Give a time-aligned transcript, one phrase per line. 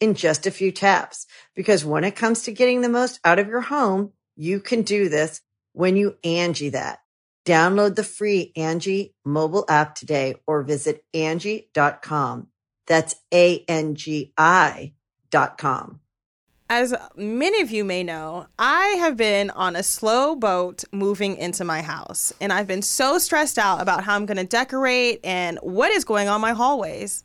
[0.00, 1.26] in just a few taps.
[1.54, 5.08] Because when it comes to getting the most out of your home, you can do
[5.08, 5.40] this
[5.72, 7.00] when you Angie that.
[7.44, 12.48] Download the free Angie mobile app today or visit Angie.com.
[12.86, 14.92] That's A-N-G-I
[15.30, 16.00] dot com.
[16.70, 21.64] As many of you may know, I have been on a slow boat moving into
[21.64, 25.58] my house, and I've been so stressed out about how I'm going to decorate and
[25.62, 27.24] what is going on my hallways.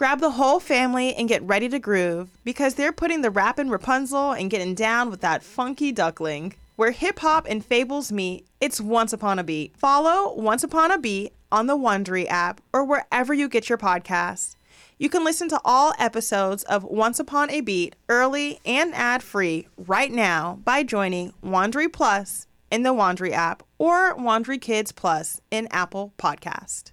[0.00, 3.68] Grab the whole family and get ready to groove because they're putting the rap in
[3.68, 6.54] Rapunzel and getting down with that funky duckling.
[6.76, 9.76] Where hip hop and fables meet, it's Once Upon a Beat.
[9.76, 14.56] Follow Once Upon a Beat on the Wondery app or wherever you get your podcasts.
[14.96, 19.68] You can listen to all episodes of Once Upon a Beat early and ad free
[19.76, 25.68] right now by joining Wondery Plus in the Wondery app or Wondery Kids Plus in
[25.70, 26.92] Apple Podcast.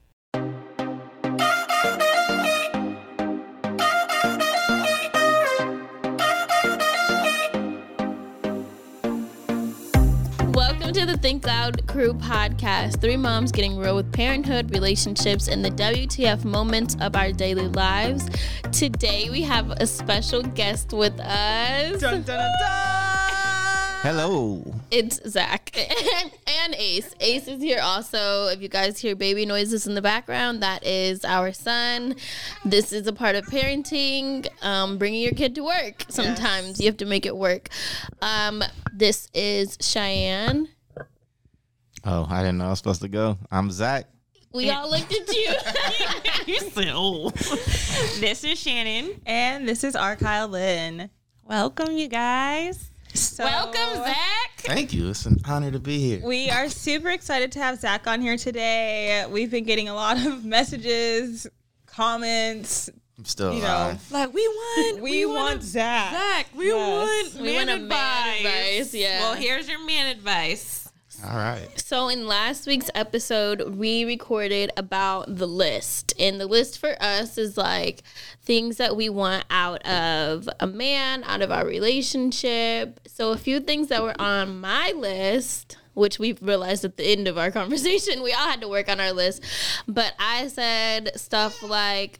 [10.98, 13.00] To the Think Loud Crew podcast.
[13.00, 18.28] Three moms getting real with parenthood, relationships, and the WTF moments of our daily lives.
[18.72, 22.02] Today we have a special guest with us.
[22.02, 23.30] Dun, dun, dun, dun.
[24.02, 24.74] Hello.
[24.90, 25.78] It's Zach
[26.24, 27.14] and, and Ace.
[27.20, 28.48] Ace is here also.
[28.48, 32.16] If you guys hear baby noises in the background, that is our son.
[32.66, 36.06] This is a part of parenting, um, bringing your kid to work.
[36.10, 36.80] Sometimes Yes.
[36.80, 37.70] you have to make it work.
[38.20, 40.70] Um, this is Cheyenne.
[42.10, 43.38] Oh, I didn't know I was supposed to go.
[43.52, 44.06] I'm Zach.
[44.54, 45.54] We all looked at you.
[46.54, 47.30] you so.
[48.22, 49.20] this is Shanan.
[49.26, 51.10] And this is R Kyle Lynn.
[51.44, 52.90] Welcome, you guys.
[53.14, 54.52] So Welcome, Zach.
[54.60, 55.10] Thank you.
[55.10, 56.26] It's an honor to be here.
[56.26, 59.26] We are super excited to have Zach on here today.
[59.30, 61.46] We've been getting a lot of messages,
[61.88, 62.90] comments.
[63.18, 64.12] I'm still You know, alive.
[64.12, 66.14] Like we want, We, want Zach.
[66.14, 66.48] Zach.
[66.56, 67.34] We Yes.
[67.34, 68.46] want We man want a man advice.
[68.46, 69.20] advice, yeah.
[69.22, 70.77] Well, here's your man advice.
[71.26, 71.68] All right.
[71.76, 76.14] So, in last week's episode, we recorded about the list.
[76.20, 78.04] And the list for us is like
[78.44, 83.00] things that we want out of a man, out of our relationship.
[83.08, 87.28] So, a few things that were on my list, which we've realized at the end
[87.28, 89.44] of our conversation, we all had to work on our list.
[89.88, 92.20] But I said stuff like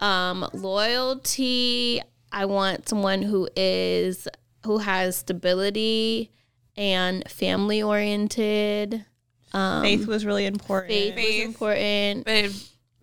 [0.00, 2.00] um, loyalty.
[2.30, 4.28] I want someone who is
[4.64, 6.30] who has stability
[6.76, 9.04] and family oriented.
[9.52, 10.92] Um, Faith was really important.
[10.92, 11.38] faith, Faith.
[11.40, 12.24] was important.
[12.24, 12.52] But it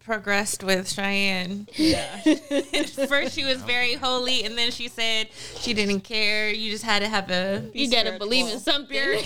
[0.03, 1.67] progressed with Cheyenne.
[1.75, 2.17] Yeah.
[3.07, 5.29] First, she was very holy, and then she said
[5.59, 6.49] she didn't care.
[6.49, 8.97] You just had to have a You gotta believe in something.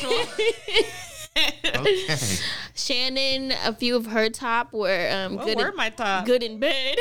[1.66, 2.06] Okay.
[2.74, 5.58] Shanan, a few of her top were um, What good.
[5.58, 6.26] were in, my top?
[6.26, 6.96] good in bed.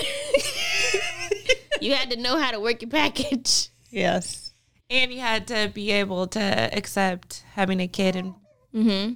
[1.81, 3.71] you had to know how to work your package.
[3.91, 4.46] Yes.
[4.91, 6.41] And you had to be able to
[6.77, 8.35] accept having a kid and
[8.75, 9.15] Mm-hmm.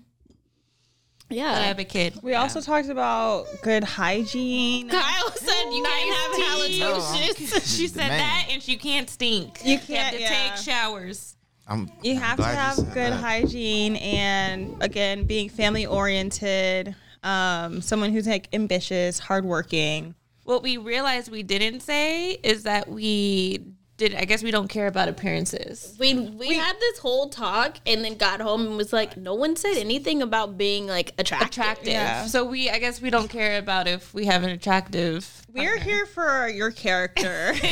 [1.28, 1.60] But I Yeah.
[1.64, 2.14] have a kid.
[2.22, 4.88] We also talked about good hygiene.
[4.88, 7.76] Kyle said you can't have halitosis.
[7.78, 8.18] she said Man.
[8.18, 9.60] that, and she can't stink.
[9.64, 10.28] You have can't- to yeah.
[10.28, 11.36] take showers.
[11.68, 13.20] I'm, You I'm have to have good that.
[13.20, 16.96] hygiene and again being family oriented.
[17.22, 20.14] Um, someone who's like ambitious, hardworking.
[20.44, 23.60] What we realized we didn't say is that we
[24.00, 24.14] did.
[24.16, 25.94] I guess we don't care about appearances.
[25.98, 29.54] We, we had this whole talk and then got home and was like, no one
[29.56, 31.48] said anything about being like attractive.
[31.50, 31.92] Attractive.
[31.92, 32.26] Yeah.
[32.26, 35.28] So we, I guess we don't care about if we have an attractive.
[35.52, 37.52] We're here for your character.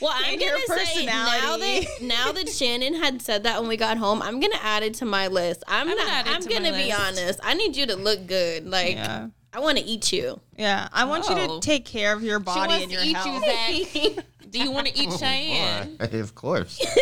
[0.00, 1.80] Well, I'm And your gonna say now personality.
[1.86, 4.94] that now that Shanan had said that when we got home, I'm gonna add it
[4.94, 5.64] to my list.
[5.66, 6.24] I'm, I'm not.
[6.24, 7.00] gonna I'm to gonna be list.
[7.00, 7.40] honest.
[7.42, 8.66] I need you to look good.
[8.66, 9.28] Like yeah.
[9.52, 10.40] I want to eat you.
[10.56, 10.88] Yeah.
[10.92, 11.58] I want you Oh.
[11.60, 13.94] to take care of your She body wants and to your eat health.
[13.94, 14.24] you, Zach.
[14.50, 15.96] Do you want to eat oh, Cheyenne?
[15.96, 16.80] Boy, of course.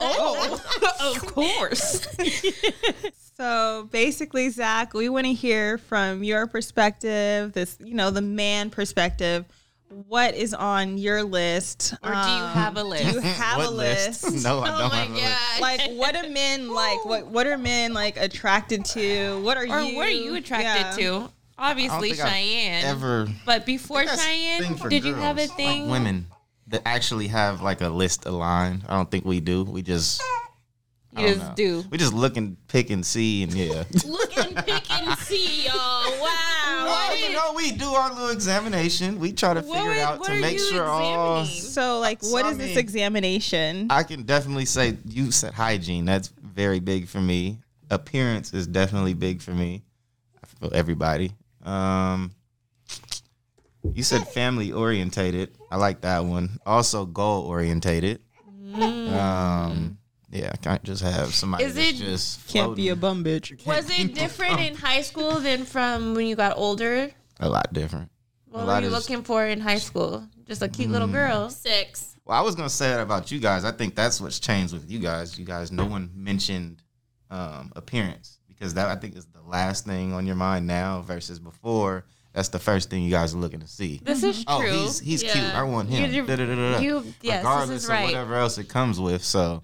[0.00, 0.60] Oh,
[1.00, 2.06] of course.
[3.36, 8.70] So basically, Zach, we want to hear from your perspective, this, you know, the man
[8.70, 9.44] perspective.
[9.88, 11.94] What is on your list?
[12.02, 13.04] Or do you um, have a list?
[13.06, 14.44] Do you have what a list?
[14.44, 15.24] no, I Oh don't my have a list.
[15.24, 15.60] god!
[15.62, 17.04] like what are men like?
[17.06, 19.40] What what are men like attracted to?
[19.42, 19.96] What are or you?
[19.96, 21.20] what are you attracted Yeah.
[21.20, 21.30] to?
[21.58, 22.84] Obviously, think I've Cheyenne.
[22.84, 25.82] Ever But before That's the thing Cheyenne, for did you have a thing?
[25.82, 26.26] Like women
[26.68, 28.84] that actually have like a list aligned.
[28.88, 29.64] I don't think we do.
[29.64, 30.22] We just
[31.16, 31.54] I you don't just know.
[31.56, 31.84] do.
[31.90, 33.84] We just look and pick and see and yeah.
[34.06, 35.74] Look and pick and see, y'all.
[36.20, 36.84] Wow.
[36.84, 39.18] well, you know, we do our little examination.
[39.18, 41.44] We try to What figure it out what to are make you sure all.
[41.44, 43.86] So like, what So, I is this examination?
[43.90, 46.04] I can definitely say you said hygiene.
[46.04, 47.58] That's very big for me.
[47.90, 49.82] Appearance is definitely big for me.
[50.42, 51.32] I for everybody.
[51.68, 52.32] Um,
[53.92, 55.56] you said family orientated.
[55.70, 56.58] I like that one.
[56.66, 58.20] Also goal orientated.
[58.74, 59.98] Um,
[60.30, 63.64] yeah, I can't just have somebody Is that's it- just Can't be a bum bitch.
[63.66, 67.10] Was it different in high school than from when you got older?
[67.40, 68.10] a lot different.
[68.50, 70.26] What lot were you is- looking for in high school?
[70.46, 71.50] Just a cute little girl.
[71.50, 72.16] Six.
[72.24, 73.64] Well, I was gonna say that about you guys.
[73.64, 75.38] I think that's what's changed with you guys.
[75.38, 76.82] You guys, no one mentioned
[77.30, 81.38] um, appearance because that I think is the last thing on your mind now versus
[81.38, 82.04] before.
[82.34, 84.00] That's the first thing you guys are looking to see.
[84.04, 84.70] This is Oh, true.
[84.70, 85.32] he's he's Yeah.
[85.32, 85.44] cute.
[85.54, 86.12] I want him.
[86.12, 86.24] You-
[87.22, 88.04] yes, regardless is of right.
[88.04, 89.24] whatever else it comes with.
[89.24, 89.62] So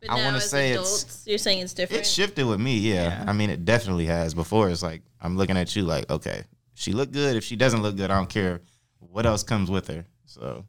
[0.00, 2.02] But I wanna as say it's- you're saying it's different.
[2.02, 2.78] it shifted with me.
[2.78, 3.04] Yeah.
[3.22, 3.24] Yeah.
[3.26, 4.34] I mean, it definitely has.
[4.34, 6.44] Before it's like I'm looking at you like, okay,
[6.74, 7.36] she look good.
[7.36, 8.60] If she doesn't look good, I don't care
[9.00, 10.06] what else comes with her.
[10.26, 10.64] So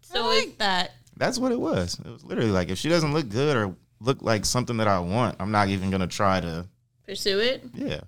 [0.00, 0.92] so I if, like that.
[1.16, 1.98] That's what it was.
[1.98, 5.00] It was literally like if she doesn't look good or look like something that I
[5.00, 6.66] want, I'm not even gonna try to.
[7.08, 7.64] Pursue it.
[7.74, 8.00] Yeah.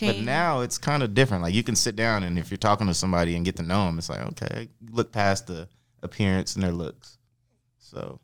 [0.00, 1.42] But now it's kind of different.
[1.42, 3.86] Like you can sit down and if you're talking to somebody and get to know
[3.86, 5.68] them, it's like okay, look past the
[6.02, 7.18] appearance and their looks.
[7.78, 8.18] So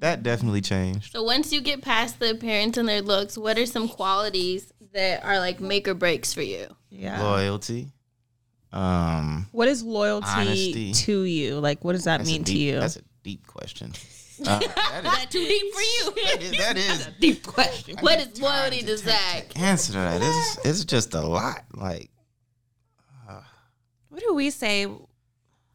[0.00, 1.12] that definitely changed.
[1.12, 5.24] So once you get past the appearance and their looks, what are some qualities that
[5.24, 6.66] are like make or breaks for you?
[6.90, 7.22] Yeah.
[7.22, 7.92] Loyalty.
[8.72, 10.92] Um, What is loyalty Honesty.
[10.94, 11.60] to you?
[11.60, 12.80] Like, what does that that's a mean to you?
[12.80, 13.92] That's a deep question.
[14.40, 16.12] Uh, that is- That too deep for you.
[16.58, 17.96] that is a deep question.
[18.00, 19.58] what is loyalty to Zach?
[19.58, 20.20] answer to that.
[20.22, 21.64] It's, it's just a lot.
[21.74, 22.10] Like
[24.08, 24.86] What do we say?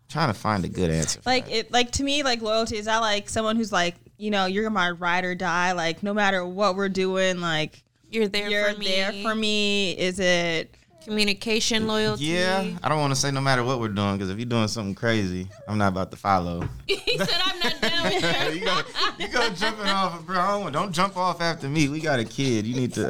[0.09, 1.19] trying to find a good answer.
[1.25, 4.45] like it like to me like loyalty is that like someone who's like you know
[4.45, 8.71] you're my ride or die like no matter what we're doing like You're there you're
[8.71, 8.85] for me.
[8.87, 10.73] there for me is it
[11.07, 12.25] Communication, loyalty.
[12.25, 14.67] Yeah, I don't want to say no matter what we're doing because if you're doing
[14.67, 16.67] something crazy, I'm not about to follow.
[16.85, 18.51] he said I'm not down with her.
[18.53, 18.81] you go,
[19.17, 20.35] you go jumping off, bro.
[20.35, 21.87] Don't, don't jump off after me.
[21.87, 22.67] We got a kid.
[22.67, 23.07] You need to,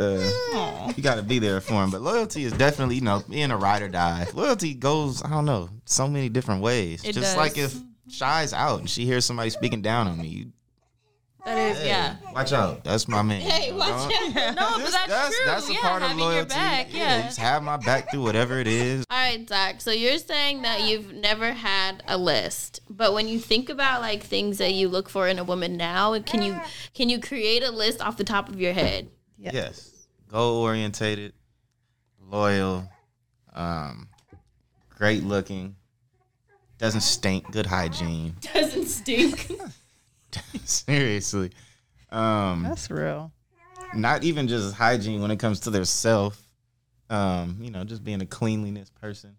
[0.54, 1.90] uh, you got to be there for him.
[1.90, 4.28] But loyalty is definitely, you know, being a ride or die.
[4.32, 7.04] Loyalty goes, I don't know, so many different ways.
[7.04, 7.38] It Just does.
[7.38, 7.76] like if
[8.10, 10.52] Shy's out and she hears somebody speaking down on me, you,
[11.48, 12.18] That is, yeah.
[12.34, 12.84] watch out.
[12.84, 13.40] That's my man.
[13.40, 14.12] Hey, watch out.
[14.58, 15.46] No, but that's, true.
[15.46, 16.36] That's a yeah, part of loyalty.
[16.36, 16.94] your back.
[16.94, 17.22] Yeah.
[17.22, 19.06] just have my back through whatever it is.
[19.10, 19.80] All right, Zach.
[19.80, 24.24] So you're saying that you've never had a list, but when you think about like
[24.24, 26.60] things that you look for in a woman now, can you
[26.94, 29.10] can you create a list off the top of your head?
[29.38, 29.52] Yeah.
[29.54, 30.08] Yes.
[30.28, 31.32] Goal orientated,
[32.22, 32.90] loyal,
[33.54, 34.10] um,
[34.90, 35.78] great looking,
[36.78, 38.36] doesn't stink, good hygiene.
[38.54, 39.50] Doesn't stink.
[40.86, 41.52] Seriously.
[42.12, 43.32] Um, that's real
[43.94, 46.42] not even just hygiene when it comes to their self.
[47.10, 49.36] Um, you know, just being a cleanliness person.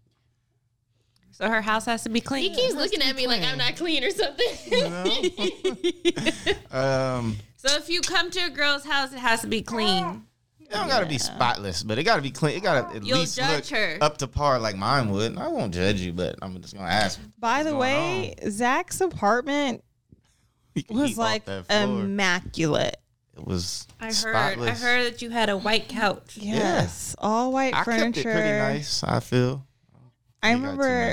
[1.33, 2.51] So her house has to be clean.
[2.51, 4.47] he keeps looking at me like I'm not clean or something.
[4.67, 10.25] You um, So if you come to a girl's house, it has to be clean.
[10.59, 12.57] it don't gotta be spotless, but it gotta be clean.
[12.57, 13.99] It gotta at You'll least judge look her.
[14.01, 15.39] up to par like mine would.
[15.39, 17.21] I won't judge you, but I'm just gonna ask.
[17.39, 19.88] by the going way zach's apartment You can
[20.91, 22.97] was like immaculate
[23.37, 24.59] it was I heard.
[24.59, 26.37] I heard that you had a white couch.
[26.37, 28.07] Yes, all white I furniture.
[28.15, 29.05] kept it pretty nice.
[29.05, 29.65] I feel.
[30.43, 31.13] I You remember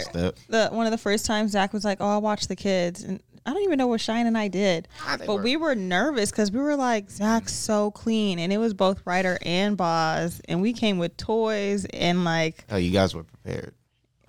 [0.50, 3.22] the one of the first times Zach was like, "Oh, I'll watch the kids," and
[3.46, 6.32] I don't even know what Shine and I did, Ah, but were- we were nervous
[6.32, 10.62] because we were like, "Zach's so clean," and it was both Ryder and Boz, and
[10.64, 13.76] we came with toys and like, Oh, you guys were prepared.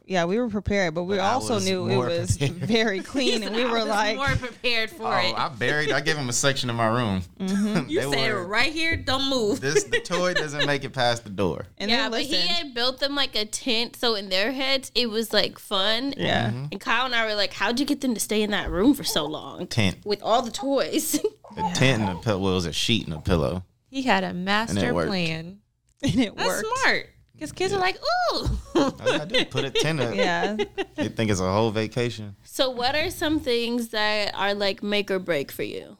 [0.06, 2.56] Yeah, we were prepared, but we But also knew it was prepared.
[2.68, 5.34] very clean, and we I were was like, more prepared for Oh, it.
[5.36, 5.90] I buried.
[5.90, 7.22] I gave him a section of my room.
[7.40, 7.88] Mm-hmm.
[7.90, 9.60] you They said were- right here, don't move.
[9.60, 11.66] This the toy doesn't make it past the door.
[11.78, 14.92] and yeah, then but he had built them like a tent, so in their heads
[14.94, 16.14] it was like fun.
[16.16, 16.50] yeah.
[16.50, 16.66] Mm-hmm.
[16.72, 18.94] And Kyle and I were like, "How'd you get them to stay in that room
[18.94, 21.18] for so long Tent, with all the toys?"
[21.56, 22.38] a tent, and a pillow.
[22.40, 23.64] Well, it was a sheet and a pillow.
[23.90, 25.08] he had a master worked.
[25.08, 25.58] plan.
[26.02, 26.66] and it That's worked.
[26.82, 27.10] smart.
[27.36, 28.46] Because kids are like, ooh.
[28.74, 30.14] All you gotta do put a tent up.
[30.14, 30.56] Yeah,
[30.96, 32.34] They think it's a whole vacation.
[32.44, 35.96] so, what are some things that are like make or break for you?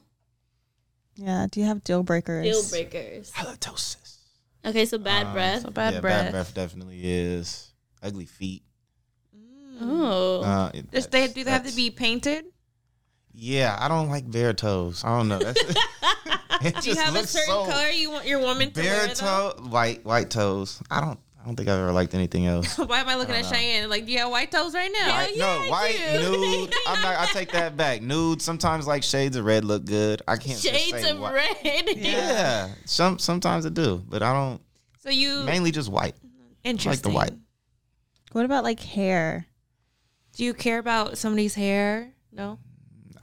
[1.15, 1.47] yeah.
[1.49, 2.43] Do you have deal breakers?
[2.45, 3.31] Deal breakers.
[3.31, 4.17] Halitosis.
[4.65, 5.61] Okay, so bad breath.
[5.61, 6.25] So bad yeah, breath.
[6.25, 7.71] Bad breath definitely is.
[8.03, 8.63] Ugly feet.
[9.79, 12.45] Oh, Uh, it- Does they, do they have to be painted?
[13.31, 15.03] Yeah, I don't like bare toes.
[15.05, 15.37] I don't know.
[15.37, 15.63] That's,
[16.83, 19.07] Do you have a certain so color you want your woman to bare wear?
[19.09, 19.53] though?
[19.55, 20.81] toe, white white toes.
[20.89, 21.19] I don't.
[21.47, 22.77] I don't think I've ever liked anything else.
[22.77, 23.51] Why am I looking I at know.
[23.51, 23.89] Cheyenne?
[23.89, 25.07] Like, do you have white toes right now?
[25.15, 26.31] White, yeah, no, I white, do.
[26.31, 26.73] nude.
[26.85, 27.15] I'm not.
[27.21, 28.01] I take that back.
[28.01, 28.41] Nude.
[28.41, 30.21] Sometimes like shades of red look good.
[30.27, 30.59] I can't.
[30.59, 31.33] shades say of white.
[31.63, 31.85] red.
[31.95, 32.67] Yeah.
[32.83, 34.61] Some sometimes I do, but I don't.
[34.99, 36.15] So you Mainly just white.
[36.65, 36.89] interesting.
[37.13, 37.41] I like the white.
[38.33, 39.47] What about like hair?
[40.33, 42.11] Do you care about somebody's hair?
[42.29, 42.59] No.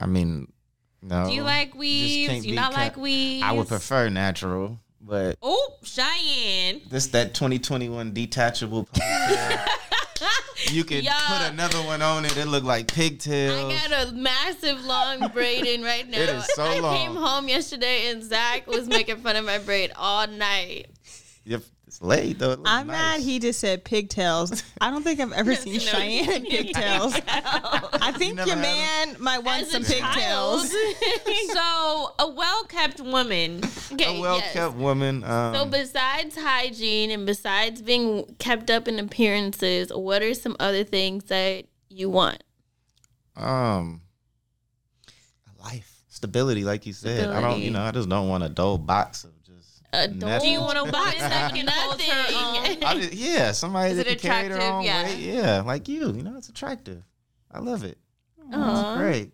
[0.01, 0.51] I mean,
[1.03, 1.27] no.
[1.27, 2.29] Do you like Just weaves?
[2.29, 3.43] Do you be not ca- like weaves?
[3.45, 6.81] I would prefer natural, but Oh, Cheyenne.
[6.89, 8.87] this that 2021 detachable
[10.71, 11.19] you could Yeah.
[11.27, 12.35] put another one on it.
[12.37, 13.73] It looked like pigtails.
[13.73, 16.17] I got a massive long braid in right now.
[16.19, 16.95] It is so I long.
[16.97, 20.87] came home yesterday and Zach was making fun of my braid all night.
[21.43, 22.51] Yep, it's late though.
[22.51, 22.95] It I'm nice.
[22.97, 24.63] mad he just said pigtails.
[24.81, 27.13] I don't think I've ever seen Cheyenne in pigtails.
[27.27, 28.61] I think never your had
[29.07, 30.73] man might want As some pigtails.
[31.53, 33.61] So, a well kept woman.
[33.93, 34.53] okay, A well yes.
[34.53, 35.23] kept woman.
[35.23, 40.83] Um, So besides hygiene and besides being kept up in appearances, what are some other
[40.83, 42.43] things that you want?
[43.37, 44.01] um,
[45.63, 47.29] life stability, like you said.
[47.29, 47.59] I don't.
[47.61, 49.31] You know, I just don't want a dull box of
[50.03, 50.11] just.
[50.11, 52.83] A net- Do you want to box that can hold her nothing?
[52.85, 54.75] I just, yeah, somebody Is that it can carry their attractive?
[54.75, 55.03] own Yeah.
[55.03, 55.19] weight.
[55.19, 56.11] Yeah, like you.
[56.13, 57.03] You know, it's attractive.
[57.51, 57.97] I love it.
[58.51, 58.91] Mm, Aw.
[58.93, 59.31] It's great.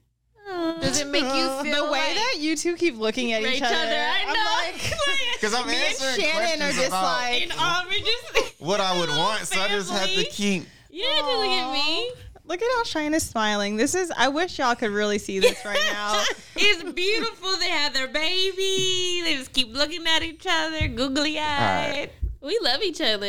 [0.82, 1.30] Does it make you
[1.64, 4.44] feel The way like, that you two keep looking at each other, I I'm know.
[4.74, 4.94] like,
[5.34, 8.54] Because I'm me and answering Shanan are just about like, in oranges?
[8.60, 10.66] what I would want, so I just have to keep.
[10.90, 12.12] You don't have to look at me.
[12.52, 13.78] Look at how Cheyenne is smiling.
[13.78, 14.12] This is.
[14.18, 16.22] I wish y'all could really see this right now.
[16.58, 17.56] it's beautiful.
[17.58, 19.22] They have their baby.
[19.24, 21.96] They just keep looking at each other, googly eyed.
[21.96, 22.12] right.
[22.42, 23.26] We love each other.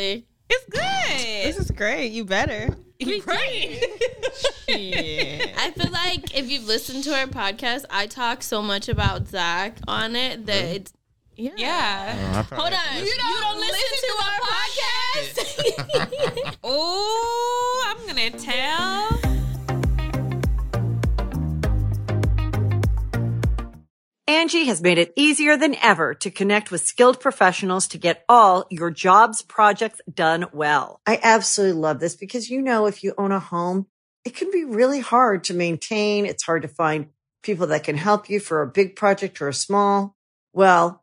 [0.49, 0.81] It's good.
[1.47, 2.11] this is great.
[2.11, 2.75] You better.
[2.99, 3.79] You right.
[4.69, 9.77] I feel like if you've listened to our podcast, I talk so much about Zach
[9.87, 10.93] on it that it's
[11.35, 11.51] yeah.
[11.57, 12.33] yeah.
[12.35, 13.05] Oh, I probably Hold have on.
[13.05, 16.57] You don't, listen, to our podcast?
[16.63, 19.19] Oh, I'm gonna tell.
[24.27, 28.65] Angie has made it easier than ever to connect with skilled professionals to get all
[28.69, 31.01] your jobs projects done well.
[31.05, 33.87] I absolutely love this because, you know, if you own a home,
[34.25, 36.25] it can be really hard to maintain.
[36.25, 37.07] It's hard to find
[37.41, 40.15] people that can help you for a big project or a small.
[40.53, 41.02] Well,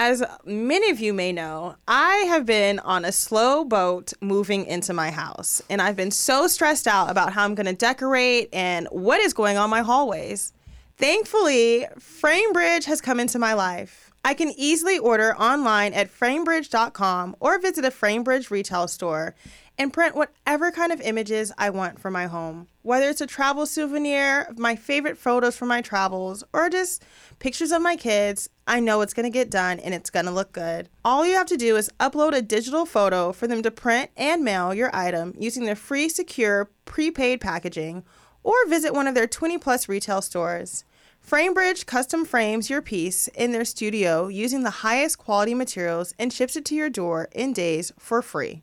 [0.00, 4.94] As many of you may know, I have been on a slow boat moving into
[4.94, 8.86] my house, and I've been so stressed out about how I'm going to decorate and
[8.92, 10.52] what is going on my hallways.
[10.98, 14.12] Thankfully, FrameBridge has come into my life.
[14.24, 19.34] I can easily order online at framebridge.com or visit a Framebridge retail store
[19.78, 22.66] and print whatever kind of images I want for my home.
[22.82, 27.04] Whether it's a travel souvenir, my favorite photos from my travels, or just
[27.38, 30.88] pictures of my kids, I know it's gonna get done and it's gonna look good.
[31.04, 34.42] All you have to do is upload a digital photo for them to print and
[34.42, 38.04] mail your item using their free, secure, prepaid packaging,
[38.42, 40.84] or visit one of their 20 plus retail stores.
[41.26, 46.56] FrameBridge custom frames your piece in their studio using the highest quality materials and ships
[46.56, 48.62] it to your door in days for free.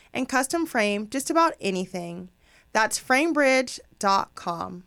[0.13, 2.29] and custom frame just about anything.
[2.73, 4.83] That's framebridge.com.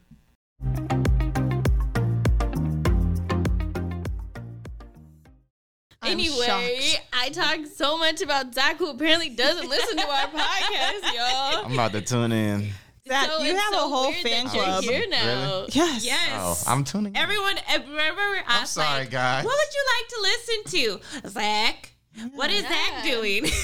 [6.02, 7.02] I'm Anyway, shocked.
[7.14, 11.64] I talked so much about Zach, who apparently doesn't listen to our podcast, y'all.
[11.64, 12.70] I'm about to tune in.
[13.08, 14.84] Zach, So you have so a whole weird fan that you're club.
[14.84, 15.64] Here now.
[15.70, 16.04] Yes.
[16.04, 16.30] Yes.
[16.66, 17.16] Oh, I'm tuning in.
[17.16, 19.44] Everyone, remember we were asked, sorry, like, guys.
[19.44, 21.28] what would you like to listen to?
[21.30, 21.93] Zach,
[22.34, 23.14] what is Zach Yeah.
[23.14, 23.44] doing?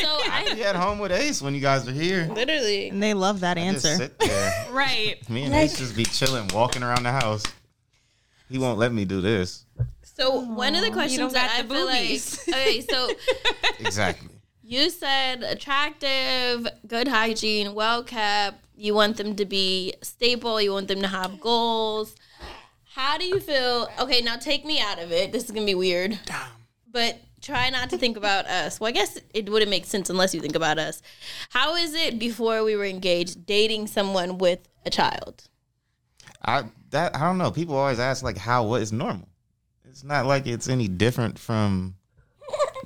[0.00, 2.28] So I I be at home with Ace when you guys are here.
[2.34, 2.88] literally.
[2.88, 4.04] And they love that I just answer.
[4.04, 4.66] sit there.
[4.70, 5.16] right.
[5.30, 7.42] Me and Ace just be chilling, walking around the house.
[8.50, 9.64] He won't let me do this.
[10.02, 12.46] So one of the questions don't that got I the feel boobies.
[12.48, 13.08] like okay, so
[13.80, 14.28] Exactly.
[14.62, 18.58] you said attractive, good hygiene, well kept.
[18.76, 20.60] You want them to be stable.
[20.60, 22.14] You want them to have goals.
[22.94, 23.88] How do you feel?
[24.00, 25.32] Okay, now take me out of it.
[25.32, 26.18] This is gonna be weird.
[26.90, 28.80] But try not to think about us.
[28.80, 31.02] Well, I guess it wouldn't make sense unless you think about us.
[31.50, 35.44] How is it before we were engaged, dating someone with a child?
[36.44, 37.50] I that I don't know.
[37.50, 39.28] People always ask like how what is normal.
[39.84, 41.94] It's not like it's any different from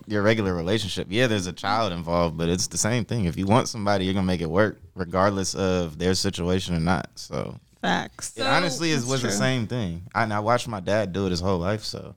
[0.06, 1.08] your regular relationship.
[1.10, 3.24] Yeah, there's a child involved, but it's the same thing.
[3.24, 7.10] If you want somebody, you're gonna make it work, regardless of their situation or not.
[7.16, 8.36] So Facts.
[8.36, 10.02] it honestly is was the same thing.
[10.14, 12.14] I, and I watched my dad do it his whole life, so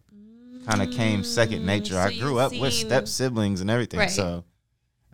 [0.67, 1.93] kind of came second mm, nature.
[1.93, 4.11] so I grew up with step siblings and everything, Right.
[4.11, 4.43] so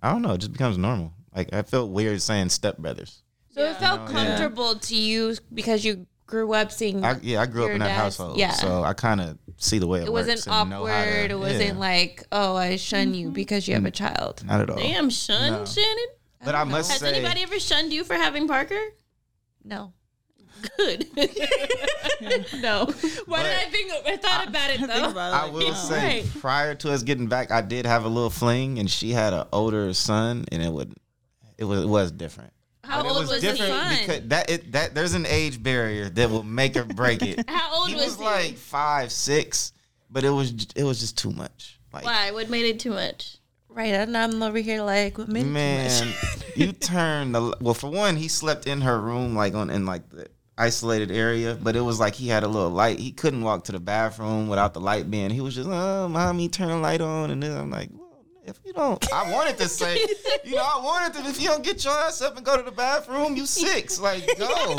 [0.01, 0.33] I don't know.
[0.33, 1.13] It just becomes normal.
[1.35, 3.23] Like I felt weird saying step brothers.
[3.53, 4.11] So it felt Yeah.
[4.13, 7.79] comfortable to you because you grew up seeing I, yeah, I grew up Your in
[7.79, 8.51] that dad's- household, yeah.
[8.51, 11.09] so I kind of see the way it, it works wasn't and know how to-
[11.09, 11.31] awkward.
[11.31, 13.33] it wasn't yeah, like, oh, I shun you mm-hmm.
[13.33, 14.43] because you have a child.
[14.45, 14.77] not at all.
[14.77, 15.59] Damn, shun No.
[15.61, 16.05] Shanan.
[16.43, 18.79] But I must Has say, anybody ever shunned you for having Parker?
[19.63, 19.93] No.
[20.77, 21.07] Good.
[22.61, 22.85] No.
[23.27, 23.91] Why did I think?
[24.05, 25.09] I thought about it Think though.
[25.11, 25.49] about it.
[25.49, 25.73] I will no.
[25.73, 26.41] say, Right.
[26.41, 29.45] prior to us getting back, I did have a little fling, and she had an
[29.53, 30.95] older son, and it would,
[31.57, 32.53] it was, it was different.
[32.83, 34.05] How But old it was, was different he?
[34.07, 37.43] because that it that there's an age barrier that will make or break it.
[37.49, 38.23] How old he was, was he?
[38.23, 39.73] like five, six,
[40.09, 41.79] but it was it was just too much.
[41.93, 42.31] Like Why?
[42.31, 43.37] What made it too much?
[43.69, 46.17] Right, and I'm over here like, what made it too man, much?
[46.55, 50.09] you turn the well for one, he slept in her room like on in like
[50.09, 52.99] the isolated area, but it was like he had a little light.
[52.99, 55.29] He couldn't walk to the bathroom without the light being.
[55.29, 57.89] He was just, oh, mommy, turn the light on, and then I'm like.
[58.47, 59.99] Well, if you don't, I wanted to say,
[60.45, 61.29] you know, I wanted to.
[61.29, 64.25] If you don't get your ass up and go to the bathroom, you six, like
[64.37, 64.77] go.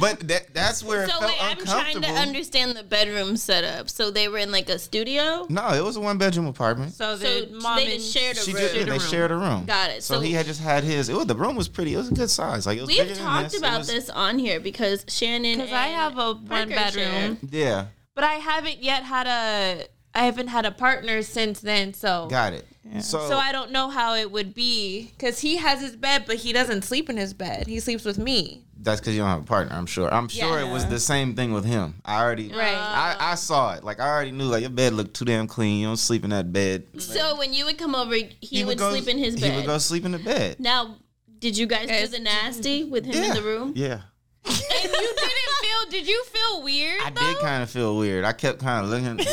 [0.00, 3.90] but that that's where it So felt wait, I'm trying to understand the bedroom setup.
[3.90, 5.46] So they were in like a studio.
[5.48, 6.92] no, it was a one bedroom apartment.
[6.94, 8.62] So So mom they and just shared a She room.
[8.62, 9.64] just, yeah, they shared a room.
[9.64, 10.02] Got it.
[10.02, 11.08] So, So- he had just had his.
[11.08, 11.94] It was the room was pretty.
[11.94, 12.66] It was a good size.
[12.66, 13.58] Like it was We've than talked this.
[13.58, 15.56] About was- this on here because Shanan.
[15.56, 17.36] because I have a one bedroom, share.
[17.50, 19.86] Yeah, but I haven't yet had a.
[20.14, 22.66] I haven't had a partner since then, so got it.
[23.00, 26.36] So, so I don't know how it would be because he has his bed, but
[26.36, 27.66] he doesn't sleep in his bed.
[27.66, 28.64] He sleeps with me.
[28.76, 29.74] that's because you don't have a partner.
[29.74, 30.12] I'm sure.
[30.12, 31.94] I'm sure it was the same thing with him.
[32.04, 32.48] I already.
[32.48, 32.74] Right.
[32.74, 33.84] I, I saw it.
[33.84, 34.44] Like I already knew.
[34.44, 35.80] Like your bed looked too damn clean.
[35.80, 36.84] You don't sleep in that bed.
[36.98, 39.50] So when you would come over, he, would, go- sleep in his bed.
[39.50, 39.66] He would bed.
[39.66, 40.60] go sleep in the bed.
[40.60, 40.96] now,
[41.38, 43.28] did you guys do the nasty with him yeah.
[43.28, 43.72] in the room?
[43.74, 44.00] Yeah.
[44.44, 45.90] And you didn't feel?
[45.90, 47.00] Did you feel weird?
[47.02, 48.24] I did kind of feel weird.
[48.24, 49.18] I kept kind of looking.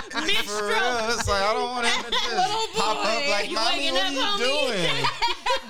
[0.00, 3.76] For real, it's like I don't want him to just pop up like, You mommy,
[3.78, 5.04] waking what up, are you homie?" doing?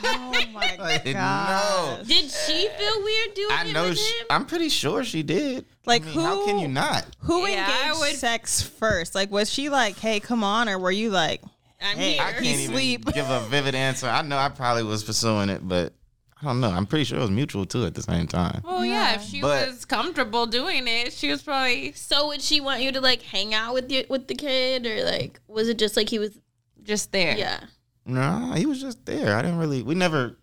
[0.02, 1.98] Oh my Like, god.
[1.98, 2.04] no.
[2.04, 3.84] Did she feel weird doing I it know.
[3.88, 4.26] with She, him?
[4.30, 5.66] I'm pretty sure she did.
[5.86, 7.06] Like, I mean, How can you not?
[7.20, 9.14] Who Yeah, I engaged would- sex first?
[9.14, 11.42] Like, was she like, "Hey, come on," or were you like,
[11.80, 12.22] I'm Hey, here.
[12.22, 13.04] I can't even sleep.
[13.12, 14.06] give a vivid answer.
[14.08, 15.92] I know I probably was pursuing it, but
[16.42, 16.70] I don't know.
[16.70, 18.62] I'm pretty sure it was mutual too at the same time.
[18.64, 22.60] Well, yeah, if she But- was comfortable doing it, she was probably So would she
[22.60, 25.78] want you to like hang out with you with the kid, or like was it
[25.78, 26.38] just like he was?
[26.82, 27.36] just there.
[27.36, 27.60] Yeah.
[28.06, 29.36] No, he was just there.
[29.36, 29.82] I didn't really.
[29.82, 30.38] We never.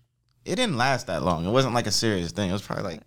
[0.45, 1.45] It didn't last that long.
[1.45, 2.49] It wasn't like a serious thing.
[2.49, 3.01] It was probably like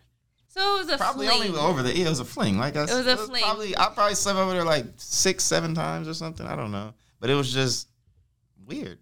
[0.49, 1.49] So it was a probably fling.
[1.51, 1.97] only over the.
[1.97, 2.59] It was a fling.
[2.59, 3.43] Like I, It was a fling.
[3.45, 6.45] Probably I probably slept over there like six, seven times or something.
[6.45, 7.87] I don't know, but it was just
[8.67, 8.99] weird.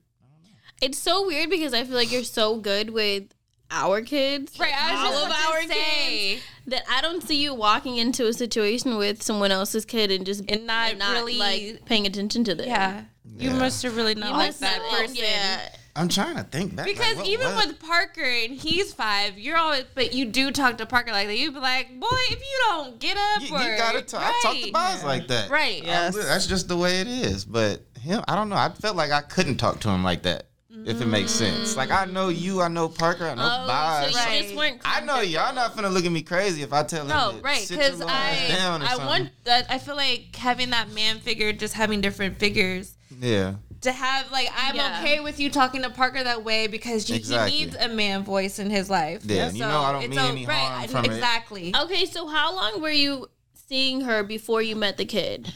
[0.83, 3.25] It's so weird because I feel like you're so good with
[3.71, 6.31] our kids, Right, I was all just of our to say.
[6.35, 10.25] kids, that I don't see you walking into a situation with someone else's kid and
[10.27, 12.67] just And not really- like paying attention to them.
[12.69, 13.03] Yeah.
[13.37, 13.59] You Yeah.
[13.59, 15.17] must have really not You liked that have- person.
[15.17, 15.69] Yeah.
[15.97, 16.87] I'm trying to think back.
[16.87, 20.53] like, Because what even was- with Parker and he's five, you're always, but you do
[20.53, 21.37] talk to Parker like that.
[21.37, 24.23] You'd be like, boy, if you don't get up, you, or, you gotta talk.
[24.23, 24.73] I talk to Right.
[24.73, 25.51] Boz like that.
[25.51, 25.83] Right.
[25.85, 26.15] Yes.
[26.17, 27.45] I'm- That's just the way it is.
[27.45, 28.55] But him, I don't know.
[28.57, 30.47] I felt like I couldn't talk to him like that.
[30.87, 31.77] If it makes sense.
[31.77, 34.05] Like I know you, I know Parker, I know Oh, Boz.
[34.05, 34.75] so you Right.
[34.77, 34.87] just.
[34.87, 37.61] I know y'all not finna look at me crazy if I tell him No, right?
[37.69, 39.07] Because your little ass I, down or I something.
[39.07, 39.67] want that.
[39.71, 42.95] I feel like having that man figure, just having different figures.
[43.21, 43.55] Yeah.
[43.83, 44.99] To have like, I'm Yeah.
[45.01, 47.51] okay with you talking to Parker that way because he- Exactly.
[47.57, 49.23] he needs a man voice in his life.
[49.25, 51.13] Yeah, you know I don't it's mean any harm right, from it.
[51.13, 51.73] exactly.
[51.83, 53.29] Okay, so how long were you
[53.69, 55.53] seeing her before you met the kid?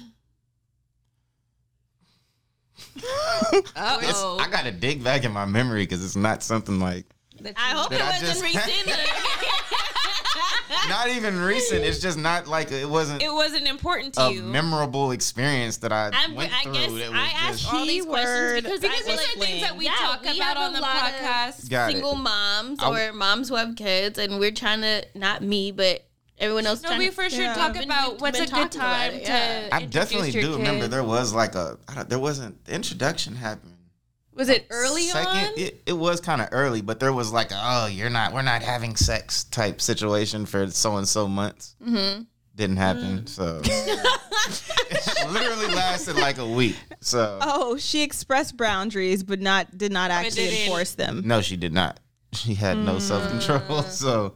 [2.97, 4.39] It's- Uh-oh.
[4.41, 7.05] I gotta dig back in my memory because it's not something like
[7.57, 8.99] I hope it I wasn't just- recent.
[10.89, 11.85] not even recent.
[11.85, 14.43] It's just not like it wasn't it wasn't important to a you.
[14.43, 16.73] memorable experience that I I'm, went I through.
[16.75, 19.63] guess that was I just, asked all these questions because, because these was are things
[19.63, 21.71] that we Yeah, talk we about have on a the lot of podcast.
[21.71, 21.93] Got it.
[21.93, 25.73] single moms I w- or moms who have kids, and we're trying to not me,
[25.73, 26.05] but
[26.39, 26.83] everyone else.
[26.83, 27.55] No, we to, for sure Yeah.
[27.55, 29.75] talk Been- about what's been a good talking about time it, to.
[29.75, 33.35] I definitely your do remember there was like a I don't, there wasn't the introduction
[33.37, 33.77] happened.
[34.35, 35.53] Was it early Second, on?
[35.59, 38.43] It, it was kind of early, but there was like a, oh you're not we're
[38.43, 41.77] not having sex type situation for so and so months.
[41.87, 42.23] Mm-hmm.
[42.55, 46.77] Didn't happen, so it literally lasted like a week.
[47.01, 51.73] So "Oh, she expressed boundaries, but not did not actually enforce them." no, she did
[51.73, 51.99] not.
[52.35, 53.83] She had no self control.
[53.89, 54.35] So,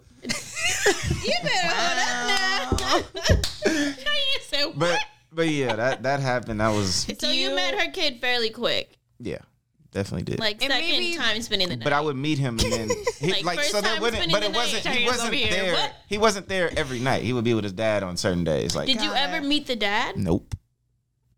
[1.25, 3.43] you better hold up now.
[3.67, 4.99] You said, but
[5.33, 6.61] but yeah, that that happened.
[6.61, 9.39] That was so you, met her kid fairly quick, yeah,
[9.93, 10.39] definitely did.
[10.41, 11.85] like And second maybe- time spending the night.
[11.85, 12.89] but I would meet him and then
[13.21, 15.01] he, Like, like, first so there time wouldn't spending but it the wasn't Turn he
[15.05, 15.51] yours wasn't over here.
[15.51, 15.93] there What?
[16.09, 18.87] he wasn't there every night he would be with his dad on certain days like
[18.87, 20.17] Did you Got ever meet the dad?
[20.17, 20.55] nope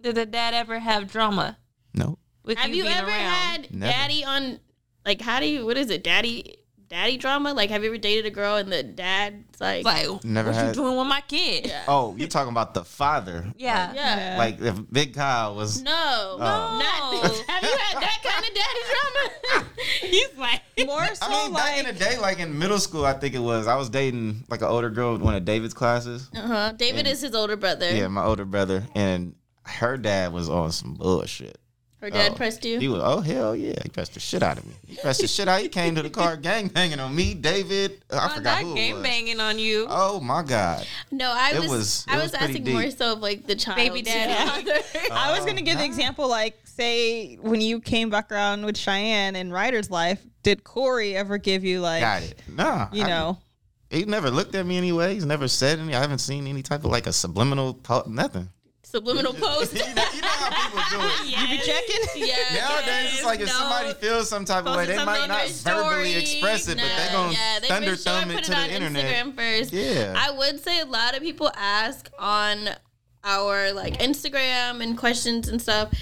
[0.00, 1.58] Did the dad ever have drama
[1.94, 3.18] nope with Have you, being ever around?
[3.18, 3.92] had Never.
[3.92, 4.60] daddy on?
[5.04, 5.64] Like, how do you?
[5.66, 6.57] What is it, daddy?
[6.88, 7.52] Daddy drama?
[7.52, 10.64] Like, have you ever dated a girl and the dad's like, like Never what you
[10.64, 11.66] had- doing with my kid?
[11.66, 11.84] Yeah.
[11.88, 13.92] oh you're talking about the father Yeah.
[13.92, 14.36] yeah.
[14.38, 16.38] like if big kyle was No, Oh.
[16.38, 17.22] not.
[17.48, 19.68] Have you had that kind of daddy drama?
[20.00, 23.12] He's like, More so I mean, back in the day, like in middle school, I
[23.12, 23.66] think it was.
[23.66, 26.28] I was dating like an older girl, in one of David's classes.
[26.34, 26.72] uh huh.
[26.72, 27.94] David And- is his older brother.
[27.94, 31.58] Yeah, my older brother, and her dad was on some bullshit.
[32.00, 32.78] Her dad Oh, pressed you.
[32.78, 34.72] He was, oh hell yeah, he pressed the shit out of me.
[34.86, 35.60] He pressed the shit out.
[35.60, 38.04] He came to the car gang banging on me, David.
[38.10, 39.86] uh, I Oh, forgot not who it game banging on you.
[39.90, 41.68] Oh my god, no, I It was.
[41.70, 42.74] was- it I was was, pretty asking deep.
[42.74, 44.70] more so of like the child, Baby daddy.
[45.10, 49.34] I was gonna give the example, like, say when you came back around with Cheyenne
[49.34, 52.40] in Ryder's life, did Corey ever give you like, got it.
[52.48, 53.38] Nah, you I- know,
[53.90, 55.14] he never looked at me anyway.
[55.14, 55.96] He's never said any.
[55.96, 58.50] I haven't seen any type of like a subliminal po- nothing.
[58.90, 59.74] Subliminal post.
[59.74, 61.26] you, know, you know how people do it.
[61.26, 62.02] you be checking?
[62.28, 62.36] yeah.
[62.54, 63.52] Nowadays, it's like if no.
[63.52, 67.12] somebody feels some type of way, they might not verbally express it, but No, they
[67.12, 69.04] gonna yeah, they for thunder sure thumb put it to on the internet.
[69.04, 69.72] Instagram first.
[69.72, 70.14] Yeah.
[70.16, 72.70] I would say a lot of people ask on
[73.24, 75.92] our like Instagram and questions and stuff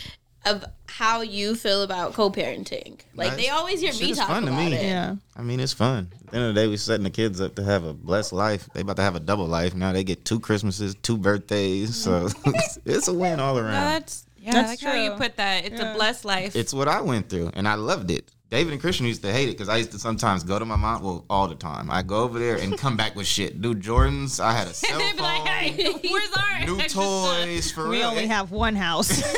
[0.45, 0.65] of
[0.97, 2.99] how you feel about co-parenting.
[3.15, 3.37] Like Nice.
[3.37, 4.75] they always hear Shit me is talk fun to about me.
[4.75, 4.85] it.
[4.85, 5.17] Yeah.
[5.37, 6.11] I mean, it's fun.
[6.25, 8.33] At the end of the day, we setting the kids up to have a blessed
[8.33, 8.69] life.
[8.73, 9.75] They about to have a double life.
[9.75, 11.95] Now they get two Christmases, two birthdays.
[11.97, 12.79] So mm.
[12.87, 13.73] it's a win all around.
[13.73, 14.53] that's yeah.
[14.53, 15.65] That's I like how you put that.
[15.67, 15.93] It's Yeah.
[15.93, 16.55] a blessed life.
[16.57, 18.31] It's what I went through, and I loved it.
[18.49, 20.77] David and Christian used to hate it because I used to sometimes go to my
[20.77, 21.91] mom, well, all the time.
[21.91, 23.61] I go over there and come back with shit.
[23.61, 24.39] Do Jordans.
[24.39, 27.99] I had a cell They'd be like, phone, "Hey, where's our new toys for We
[27.99, 28.11] real.
[28.11, 29.11] only It- have one house.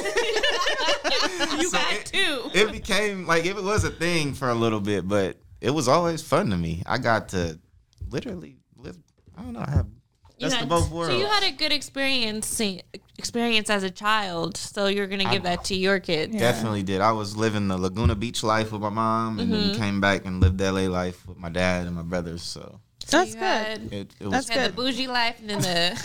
[1.58, 2.50] You So got it- two.
[2.54, 5.88] it became like if it was a thing for a little bit, but it was
[5.88, 6.82] always fun to me.
[6.86, 7.58] I got to
[8.10, 8.96] literally live.
[9.36, 9.64] I don't know.
[9.66, 9.86] I have
[10.40, 11.12] Best had- of both worlds.
[11.12, 12.60] So you had a good experience
[13.18, 16.36] experience as a child, so you're gonna give that to your kids.
[16.36, 17.00] Definitely did.
[17.00, 19.68] I was living the Laguna Beach life with my mom, and Mm-hmm.
[19.68, 22.42] then came back and lived LA life with my dad and my brothers.
[22.42, 23.42] So So That's you good.
[23.42, 25.96] Had, it, it was That's had the bougie life and then the.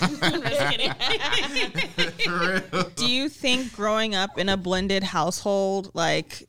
[2.95, 6.47] Do you think growing up in a blended household like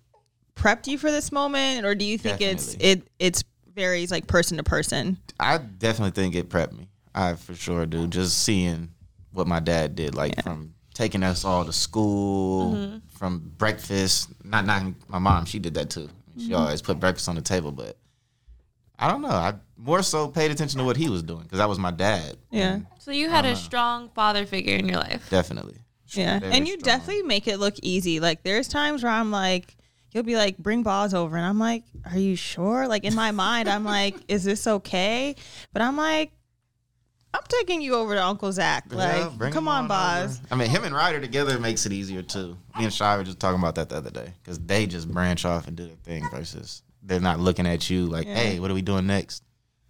[0.57, 3.42] prepped you for this moment, or do you think it's it it's
[3.75, 5.18] varies like person to person?
[5.40, 6.88] I definitely think it prepped me.
[7.14, 8.07] I for sure do.
[8.07, 8.90] Just seeing
[9.33, 12.98] what my dad did, like from taking us all to school, Mm-hmm.
[13.16, 14.29] from breakfast.
[14.44, 16.09] Not knocking my mom, she did that too.
[16.38, 16.55] She Mm-hmm.
[16.57, 17.96] always put breakfast on the table, but
[18.98, 19.29] I don't know.
[19.29, 22.37] I more so paid attention to what he was doing because that was my dad.
[22.50, 22.74] Yeah.
[22.74, 25.29] And so you had a strong father figure in your life.
[25.31, 25.77] definitely.
[26.09, 26.85] Yeah, Very and you strong.
[26.98, 28.20] definitely make it look easy.
[28.20, 29.77] Like there's times where I'm like,
[30.11, 32.87] he'll be like, bring Boz over, and I'm like, are you sure?
[32.87, 35.35] Like in my mind, I'm like, is this okay?
[35.72, 36.31] But I'm like,
[37.35, 38.85] I'm taking you over to Uncle Zach.
[38.90, 40.38] Yeah, Like, bring come him on, Boz.
[40.38, 40.49] over.
[40.53, 42.57] I mean, him and Ryder together makes it easier too.
[42.79, 45.44] Me and Shy were just talking about that the other day because they just branch
[45.44, 48.35] off and do their thing versus they're not looking at you like, Yeah.
[48.37, 49.42] hey, what are we doing next?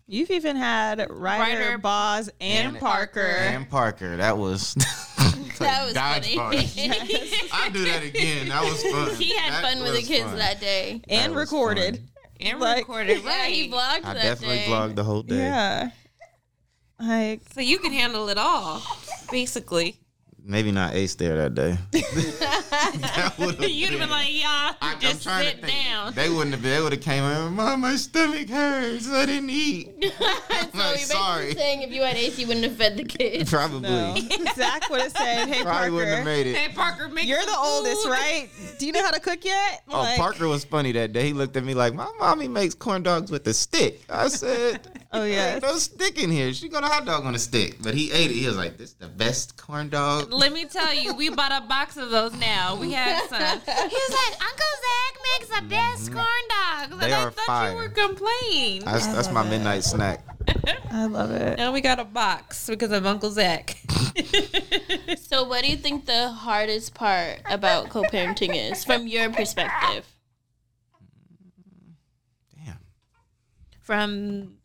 [0.07, 1.14] You've even had Ryder,
[1.61, 3.20] Ryder, Boz, and, and Parker.
[3.20, 4.74] And Parker, that was
[5.61, 6.37] That was dodge funny.
[6.37, 6.68] party.
[7.52, 8.48] I do that again.
[8.48, 9.14] That was fun.
[9.16, 10.38] he had That fun with the was kids fun.
[10.38, 11.00] that day.
[11.09, 11.96] and That was recorded.
[11.96, 12.09] fun.
[12.40, 13.52] And Like- recorded, Yeah, right?
[13.52, 14.66] he vlogged I that definitely day.
[14.66, 15.37] vlogged the whole day.
[15.37, 15.90] Yeah.
[17.07, 18.83] Like, so you can handle it all,
[19.31, 19.97] basically.
[20.43, 21.77] Maybe not Ace there that day.
[23.01, 25.73] that would've You'd have been like, y'all, I- I'm just trying sit think.
[25.87, 26.14] down.
[26.14, 26.62] They wouldn't have.
[26.62, 27.55] They would have came in.
[27.55, 29.11] Mom, my stomach hurts.
[29.11, 29.88] I didn't eat.
[30.03, 31.55] so like, you're basically sorry.
[31.55, 33.51] saying if you had Ace, you wouldn't have fed the kids.
[33.51, 33.81] Probably.
[33.88, 34.14] no.
[34.55, 36.57] Zach would have said, hey, Probably wouldn't have Parker, made it.
[36.57, 38.49] Hey, Parker, make you're some the oldest, right?
[38.79, 39.83] Do you know how to cook yet?
[39.88, 41.27] Oh, Like, Parker was funny that day.
[41.27, 44.87] He looked at me like, "My mommy makes corn dogs with a stick." I said,
[45.12, 46.53] Oh, yeah, no stick in here.
[46.53, 48.35] She got a hot dog on a stick." But he ate it.
[48.35, 51.53] He was like, "This is the best corn dog." Let me tell you, we bought
[51.53, 52.73] a box of those now.
[52.80, 53.38] We had some.
[53.40, 56.90] He was like, Uncle Zach makes the best corn dogs.
[56.90, 57.00] Mm-hmm.
[57.00, 57.70] They and I are thought fire.
[57.70, 58.84] you were complaining.
[58.84, 60.24] That's, that's my midnight snack.
[60.90, 61.58] I love it.
[61.58, 63.76] Now we got a box because of Uncle Zach.
[65.18, 70.06] So, what do you think the hardest part about co-parenting is, from your perspective?
[72.54, 72.78] Damn.
[73.82, 74.58] from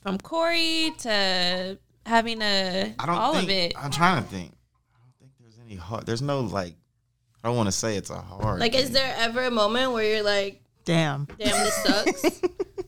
[0.00, 3.72] from Corey to having a I don't all think, of it.
[3.76, 4.52] I'm trying to think.
[4.94, 6.06] I don't think there's any hard.
[6.06, 6.74] There's no like.
[7.42, 8.60] I don't want to say it's a hard.
[8.60, 11.26] Like, is there ever a moment where you're like, Damn.
[11.38, 12.24] "Damn, this sucks,"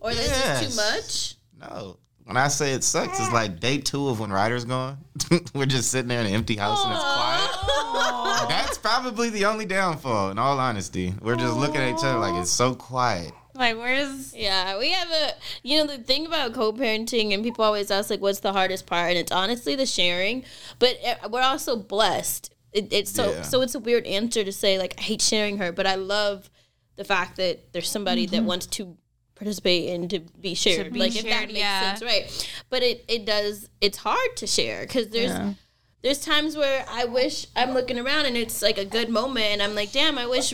[0.00, 1.36] or this is too much?
[1.70, 1.96] No.
[2.24, 4.98] When I say it sucks, it's like day two of when Ryder's gone.
[5.54, 8.48] We're just sitting there in an empty house and it's quiet.
[8.48, 11.14] That's probably the only downfall, in all honesty.
[11.20, 13.32] We're just looking at each other like it's so quiet.
[13.54, 17.90] Like, where's Yeah, we have a you know the thing about co-parenting, and people always
[17.90, 20.44] ask like, "What's the hardest part?" And it's honestly the sharing,
[20.78, 22.52] but uh, we're also blessed.
[22.72, 23.42] It, it's so Yeah.
[23.42, 26.50] so it's a weird answer to say like I hate sharing her, but I love
[26.96, 28.46] the fact that there's somebody that mm-hmm.
[28.46, 28.96] wants to
[29.34, 30.92] participate and to be shared.
[30.92, 31.94] be like if that makes yeah.
[31.94, 32.50] sense, right?
[32.70, 33.68] But it it does.
[33.80, 35.30] It's hard to share because there's.
[35.30, 35.54] Yeah.
[36.02, 39.62] There's times where I wish I'm looking around and it's like a good moment, and
[39.62, 40.52] I'm like, damn, I wish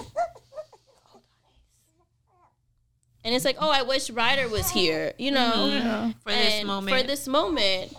[3.29, 6.11] and it's like, oh, I wish Ryder was here, you know, mm-hmm.
[6.21, 6.97] for this moment?
[6.97, 7.95] For this moment.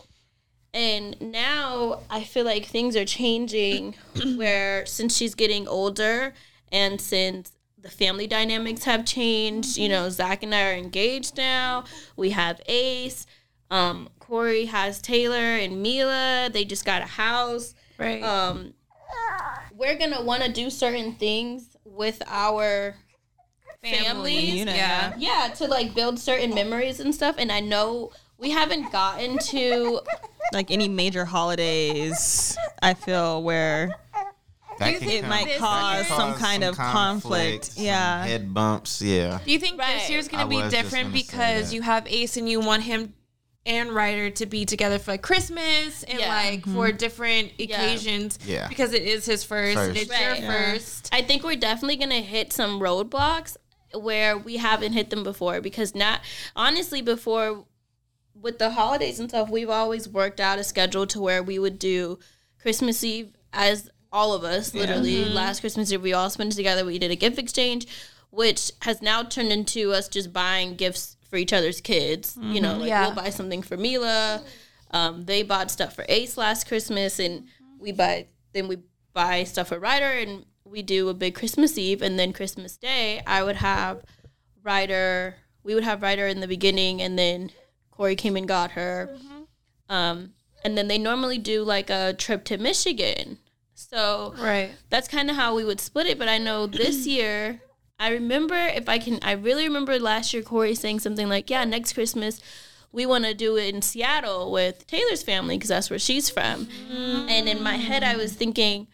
[0.74, 3.96] And now I feel like things are changing
[4.36, 6.34] where since she's getting older
[6.72, 7.52] and since
[7.82, 11.86] the family dynamics have changed, you know, Zach and I are engaged now.
[12.16, 13.26] We have Ace.
[13.72, 16.50] Um, Corey has Taylor and Mila.
[16.52, 17.74] They just got a house.
[17.98, 18.22] right?
[18.22, 18.74] Um,
[19.76, 22.96] we're gonna want to do certain things with our
[23.82, 24.66] families.
[24.66, 25.14] Yeah.
[25.18, 30.02] yeah to like build certain memories and stuff and i know we haven't gotten to
[30.54, 33.96] Like any major holidays, I feel where
[34.80, 37.66] That you think it might cause year- some kind of conflict.
[37.66, 38.24] some Yeah.
[38.26, 39.02] head bumps.
[39.02, 39.40] Yeah.
[39.46, 40.00] Do you think Right.
[40.00, 43.14] this year's gonna be different gonna because you have Ace and you want him
[43.66, 46.30] and Ryder to be together for like Christmas and Yeah.
[46.30, 46.98] like for mm-hmm.
[46.98, 48.40] different occasions?
[48.46, 48.68] Yeah.
[48.70, 50.00] Because it is his first, First.
[50.02, 50.22] it's Right.
[50.22, 50.72] your Yeah.
[50.72, 51.10] first.
[51.12, 53.58] i think we're definitely gonna hit some roadblocks
[53.94, 56.22] where we haven't hit them before because not
[56.56, 57.66] honestly before
[58.42, 61.80] with the holidays and stuff we've always worked out a schedule to where we would
[61.80, 62.18] do
[62.62, 65.34] christmas eve as all of us literally mm-hmm.
[65.34, 67.88] last christmas eve we all spent it together we did a gift exchange
[68.32, 72.72] which has now turned into us just buying gifts for each other's kids you know
[72.72, 72.82] mm-hmm.
[72.82, 73.06] like Yeah.
[73.06, 74.44] we'll buy something for mila.
[74.92, 77.80] Um, they bought stuff for ace last christmas and mm-hmm.
[77.80, 78.78] we buy then we
[79.14, 83.22] buy stuff for ryder and we do a big christmas eve and then christmas day
[83.28, 84.04] i would have
[84.64, 87.52] ryder we would have ryder in the beginning and then
[88.00, 89.10] corey came and got her
[89.90, 90.32] um,
[90.64, 93.38] and then they normally do like a trip to Michigan.
[93.74, 94.72] So Right.
[94.90, 96.18] that's kind of how we would split it.
[96.20, 97.62] But I know this year,
[98.00, 101.66] I remember if I can, I really remember last year Corey saying something like, "Yeah,
[101.66, 102.42] next Christmas."
[102.92, 106.68] We want to do it in Seattle with Taylor's family because that's where she's from.
[106.90, 108.88] And in my head, I was thinking,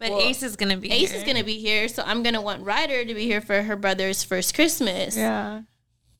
[0.00, 0.98] But Well, Ace is gonna be here.
[1.04, 1.20] Ace here.
[1.20, 4.22] is gonna be here, so I'm gonna want Ryder to be here for her brother's
[4.24, 5.16] first Christmas.
[5.16, 5.62] Yeah.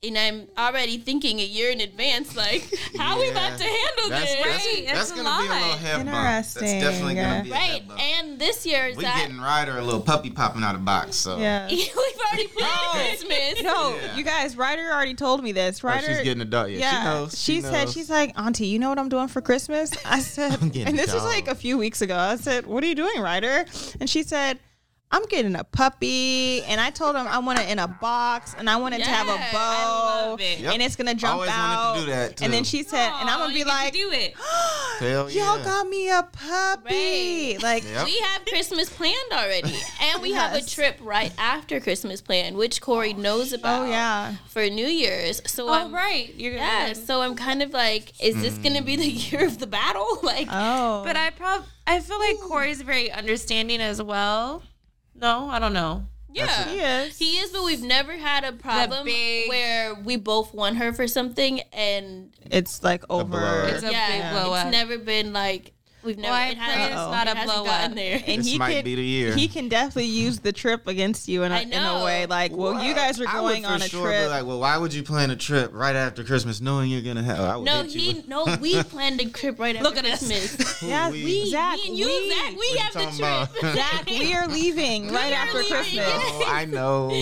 [0.00, 4.10] And I'm already thinking a year in advance, like, how are we about to handle
[4.10, 4.44] That's, this?
[4.44, 6.06] that's, Right, that's it's a gonna be a little head bump.
[6.12, 7.30] That's Interesting, definitely yeah.
[7.32, 7.82] gonna be right.
[7.82, 8.00] head.
[8.22, 11.16] And this year, we Zach, getting Ryder a little puppy popping out of the box.
[11.16, 11.68] So Yeah.
[11.70, 11.88] we've
[12.30, 13.62] already planned Christmas.
[13.62, 14.16] No, Yeah.
[14.16, 15.80] you guys, Ryder already told me this.
[15.84, 16.70] Oh, Ryder, she's getting a dog.
[16.70, 17.42] Yeah, yeah, she knows.
[17.42, 17.92] she said knows.
[17.92, 19.90] she's like, Auntie, you know what I'm doing for Christmas?
[20.04, 22.16] I said, I'm getting and a this was like a few weeks ago.
[22.16, 23.64] I said, What are you doing, Ryder?
[24.00, 24.60] And she said,
[25.10, 28.68] I'm getting a puppy, and I told him I want it in a box, and
[28.68, 30.58] I want it to have a bow, I love it.
[30.58, 30.74] Yep.
[30.74, 31.92] and it's gonna jump Always out.
[31.94, 33.92] wanted to do that, And then she said, and I'm gonna be you to like,
[33.94, 34.34] do it.
[34.98, 35.64] Hell Y'all yeah.
[35.64, 37.54] got me a puppy.
[37.54, 37.58] Right.
[37.62, 38.04] Like, Yep.
[38.04, 42.80] We have Christmas planned already, and we have a trip right after Christmas planned, which
[42.82, 43.86] Corey oh, knows about.
[43.86, 44.34] oh yeah.
[44.48, 45.40] for New Year's.
[45.46, 46.64] So Oh I'm right, you're gonna.
[46.64, 46.92] yeah.
[46.92, 49.16] So I'm kind of like, is this gonna be the hmm.
[49.36, 50.06] year of the battle?
[50.28, 51.02] Like, Oh.
[51.04, 54.62] But I prob I feel like Corey's very understanding as well.
[55.20, 56.06] No, I don't know.
[56.32, 57.18] yeah, he is.
[57.18, 61.08] He is, but we've never had a problem big- where we both want her for
[61.08, 63.24] something, and It's like over.
[63.24, 63.64] blow.
[63.66, 66.34] It's a yeah, big blow it's never been like we've never.
[66.34, 67.94] I it pray hasn't- it's not it a hasn't blow up.
[67.94, 68.22] there.
[68.26, 69.34] and This he might can, be the year.
[69.34, 72.26] He can definitely use the trip against you in a, I in a way.
[72.26, 74.24] Like, well, you guys are I would going for on a sure trip.
[74.24, 77.22] Be like, well, why would you plan a trip right after Christmas, knowing you're gonna
[77.22, 77.40] have?
[77.40, 78.56] I would No, he no.
[78.60, 80.26] We planned a trip right after Look at us.
[80.26, 80.82] Christmas.
[80.88, 83.54] yeah, we- We, Zach, me and you, we- Zach, we have the talking about?
[83.56, 83.74] trip.
[83.74, 85.62] Zach, we are leaving right after.
[85.62, 86.06] Christmas.
[86.46, 87.20] I know.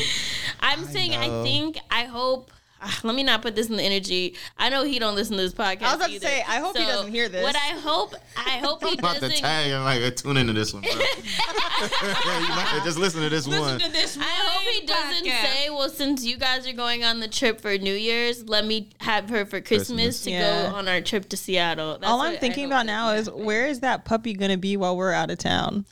[0.61, 2.51] I'm saying I think I hope.
[2.81, 4.35] Ah, Let me not put this in the energy.
[4.59, 5.83] I know he don't listen to this podcast.
[5.83, 7.43] I was about to say, I hope he doesn't hear this.
[7.43, 9.37] What I hope, I hope he about doesn't.
[9.39, 10.91] tag and like tune into this one, bro.
[10.93, 13.79] you might have just listen to this one.
[13.79, 17.61] this I hope he doesn't say, "Well, since you guys are going on the trip
[17.61, 20.23] for New Year's, let me have her for Christmas, Christmas.
[20.25, 20.71] to Yeah.
[20.71, 23.45] go on our trip to Seattle." That's All I'm thinking about that now is happens.
[23.45, 25.87] where is that puppy gonna be while we're out of town?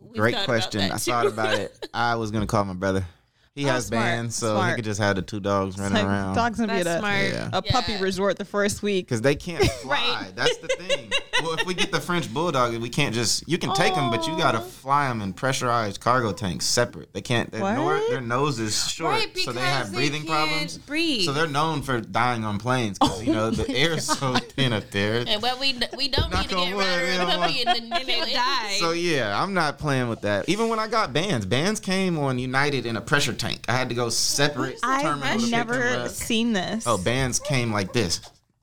[0.00, 0.90] We've Great thought about question.
[0.92, 1.88] I thought about it.
[1.94, 3.06] I was gonna call my brother.
[3.54, 4.70] He Oh, has smart, bands, so smart.
[4.70, 6.34] he could just have the two dogs running Like, around.
[6.36, 7.20] dog's gonna be at a, smart.
[7.22, 7.50] Yeah.
[7.52, 8.00] a puppy Yeah.
[8.00, 9.04] resort the first week.
[9.06, 10.28] Because they can't fly.
[10.34, 11.10] That's the thing.
[11.42, 13.46] Well, if we get the French bulldog, we can't just.
[13.46, 14.62] You can take them, but you gotta oh.
[14.62, 17.12] fly them in pressurized cargo tanks separate.
[17.12, 17.50] They can't.
[17.50, 17.74] Their, What?
[17.74, 20.78] nor, their nose is short, Right, so they because have they breathing can't problems.
[20.78, 21.24] breathe.
[21.26, 24.34] So they're known for dying on planes because you know the oh air is so
[24.34, 25.24] thin up there.
[25.26, 27.64] And what we we don't Knock need to on get rid of don't a puppy
[27.66, 28.32] and then kill it.
[28.32, 28.76] die.
[28.78, 30.48] So yeah, I'm not playing with that.
[30.48, 33.64] Even when I got bands, bands came on United in a pressure tank.
[33.68, 36.08] I had to go separate the terminal to I've pick them never up.
[36.10, 36.84] seen this.
[36.86, 38.20] Oh, bands came like this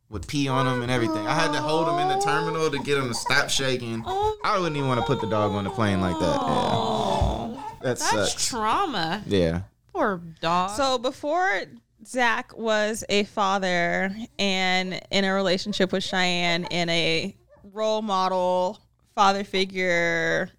[0.10, 1.28] with pee on them and everything.
[1.28, 4.04] I had to hold them in the terminal to get them to stop shaking.
[4.06, 6.42] Oh I wouldn't even want to put the dog on the plane like that.
[6.42, 7.62] Yeah.
[7.82, 8.48] That That's sucks.
[8.50, 9.24] trauma.
[9.28, 9.62] Yeah.
[9.94, 10.72] Poor dog.
[10.72, 11.62] So before
[12.06, 17.36] Zach was a father and in a relationship with Cheyenne and a
[17.74, 18.80] role model,
[19.16, 20.50] father figure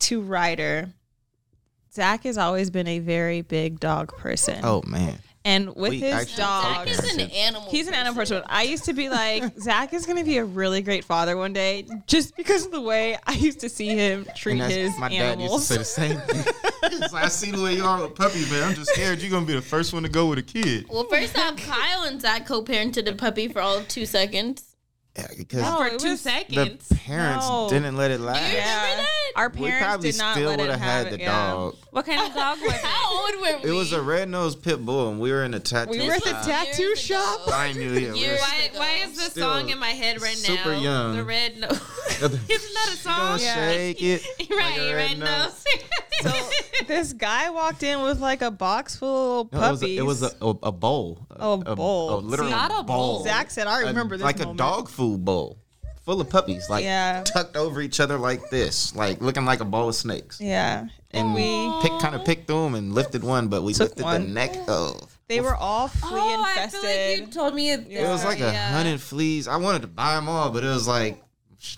[0.00, 0.92] to Ryder,
[1.94, 4.60] Zach has always been a very big dog person.
[4.62, 5.18] Oh man.
[5.44, 7.68] And with We his dog, Zach is an animal.
[7.68, 8.42] He's an animal person.
[8.46, 11.52] I used to be like, Zach is going to be a really great father one
[11.52, 14.98] day, just because of the way I used to see him treat And that's, his
[14.98, 16.54] my dad used to say the same thing.
[17.12, 18.64] Like, I see the way you are with puppies, man.
[18.64, 20.86] I'm just scared you're gonna be the first one to go with a kid.
[20.88, 24.71] Well, first off, Kyle and Zach co-parented a puppy for all of two seconds.
[25.16, 27.68] Yeah, because No, for two seconds the parents No.
[27.68, 28.40] didn't let it last.
[28.50, 29.06] You remember that?
[29.36, 31.50] Our We parents probably did not still would have have had it, the yeah.
[31.52, 31.76] dog.
[31.90, 32.80] what kind of dog was it?
[32.80, 33.70] How old were we?
[33.70, 35.90] It was a red nosed pit bull, and we were in a tattoo.
[35.90, 36.44] We were at the shop.
[36.46, 37.46] tattoo Years shop.
[37.46, 37.54] ago.
[37.56, 38.12] I knew it.
[38.14, 40.56] we Why, why is the Still song in my head right now?
[40.56, 41.16] super young.
[41.16, 41.70] The red nose.
[42.22, 43.18] Isn't that a song?
[43.18, 44.22] gonna shake it.
[44.50, 45.28] right, like a red red nose.
[45.28, 45.64] nose.
[46.22, 49.98] So this guy walked in with like a box full of No, puppies.
[49.98, 51.18] it was a, it was a, a, a bowl.
[51.38, 52.14] Oh, a bowl.
[52.14, 53.24] A, literal Not a bowl.
[53.24, 54.54] Zach said, "I remember this like moment.
[54.54, 55.58] a dog food bowl
[56.04, 57.22] full of puppies, like Yeah.
[57.24, 60.40] tucked over each other like this, like looking like a ball of snakes.
[60.40, 60.80] Yeah.
[60.80, 63.72] And And we we, picked, kind of picked through them and lifted one, but we
[63.72, 65.16] Took lifted the neck of.
[65.28, 66.80] they were all flea oh, I infested.
[66.80, 67.70] feel like you told me.
[67.70, 68.72] It, It was like a yeah.
[68.72, 69.46] hundred fleas.
[69.46, 71.22] I wanted to buy them all, but it was like.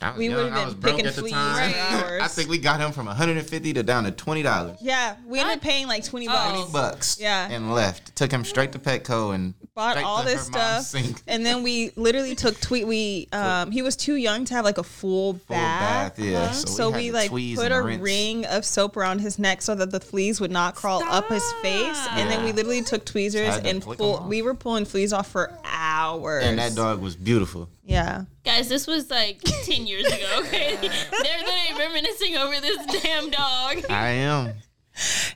[0.01, 1.73] I was We young, would've I been was broke picking at the fleas time.
[1.73, 2.23] for hours.
[2.23, 4.79] I think we got him from 150 to down to twenty dollars.
[4.81, 6.51] yeah, we ended up paying like 20 bucks.
[6.53, 7.19] 20 bucks.
[7.21, 7.49] Yeah.
[7.51, 8.17] And left.
[8.17, 11.23] Took him straight to Petco and bought all to this her mom's stuff, sink.
[11.27, 12.87] and then we literally took tweet.
[12.87, 16.17] We um, he was too young to have like a full, Full bath.
[16.17, 16.51] bath, yeah.
[16.53, 18.01] So, So we we, like put a rinse.
[18.03, 21.45] ring of soap around his neck so that the fleas would not crawl up his
[21.63, 22.07] face.
[22.13, 24.25] And then we literally took tweezers to and pull.
[24.29, 26.45] We were pulling fleas off for hours.
[26.45, 27.69] And that dog was beautiful.
[27.85, 28.25] Yeah.
[28.45, 30.77] Guys, this was like 10 years ago, okay?
[30.81, 33.85] They're literally reminiscing over this damn dog.
[33.91, 34.53] I am.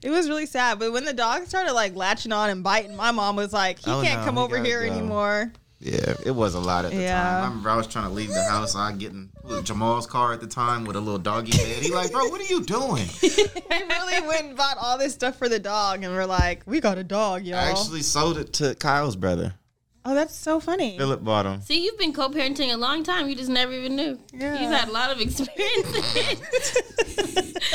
[0.02, 3.10] It was really sad, but when the dog started like latching on and biting, my
[3.10, 4.92] mom was like, "He Oh, can't no, come he over here go.
[4.92, 7.20] anymore." Yeah, it was a lot at the Yeah.
[7.22, 7.34] time.
[7.42, 8.74] I remember I was trying to leave the house.
[8.76, 9.30] I get in
[9.64, 11.82] Jamal's car at the time with a little doggy bed.
[11.82, 13.08] He like, bro, what are you doing?
[13.70, 16.80] I really went and bought all this stuff for the dog, and we're like, "We
[16.80, 19.54] got a dog, y'all." I actually sold it to Kyle's brother.
[20.10, 20.96] Oh, that's so funny.
[20.96, 21.60] Philip bought him.
[21.60, 23.28] See, you've been co-parenting a long time.
[23.28, 24.18] You just never even knew.
[24.32, 24.58] Yeah.
[24.58, 26.74] You've had a lot of experience.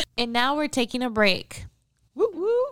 [0.18, 1.66] And now we're taking a break.
[2.16, 2.66] Woo woo.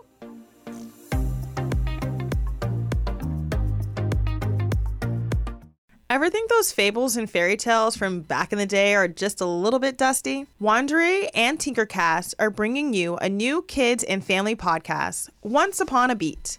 [6.10, 9.46] Ever think those fables and fairy tales from back in the day are just a
[9.46, 10.46] little bit dusty?
[10.60, 16.16] Wondery and Tinkercast are bringing you a new kids and family podcast, Once Upon a
[16.16, 16.58] Beat.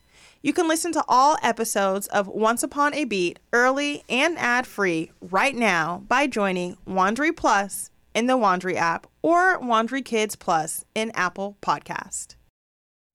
[0.43, 5.11] You can listen to all episodes of Once Upon a Beat early and ad free
[5.21, 11.11] right now by joining Wondery Plus in the Wondery app or Wondery Kids Plus in
[11.11, 12.33] Apple Podcast.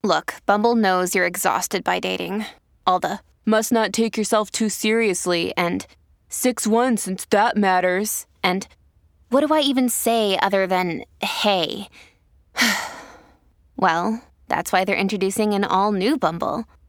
[0.05, 2.45] Look, Bumble knows you're exhausted by dating.
[2.85, 5.85] All the must not take yourself too seriously and
[6.29, 8.25] 6 1 since that matters.
[8.41, 8.69] And
[9.31, 11.89] what do I even say other than hey?
[13.75, 16.63] well, that's why they're introducing an all new Bumble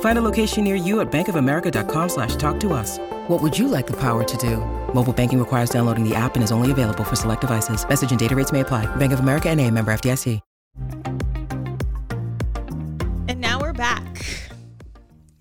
[0.00, 2.98] Find a location near you at bankofamerica.com slash talk to us.
[3.28, 4.56] What would you like the power to do?
[4.94, 7.86] Mobile banking requires downloading the app and is only available for select devices.
[7.86, 8.86] Message and data rates may apply.
[8.96, 10.40] Bank of America and a member FDIC.
[13.28, 14.24] And now we're back.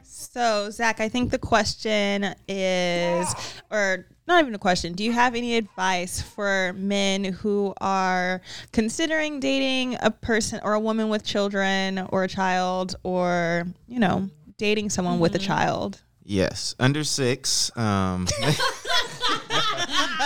[0.03, 3.33] So, Zach, I think the question is,
[3.71, 8.41] or not even a question, do you have any advice for men who are
[8.73, 14.29] considering dating a person or a woman with children or a child or, you know,
[14.57, 16.01] dating someone with a child?
[16.23, 17.75] Yes, under six.
[17.77, 18.27] Um,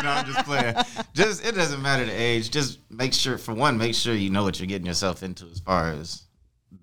[0.04, 0.76] no, I'm just playing.
[1.14, 2.50] Just it doesn't matter the age.
[2.50, 5.60] Just make sure, for one, make sure you know what you're getting yourself into as
[5.60, 6.24] far as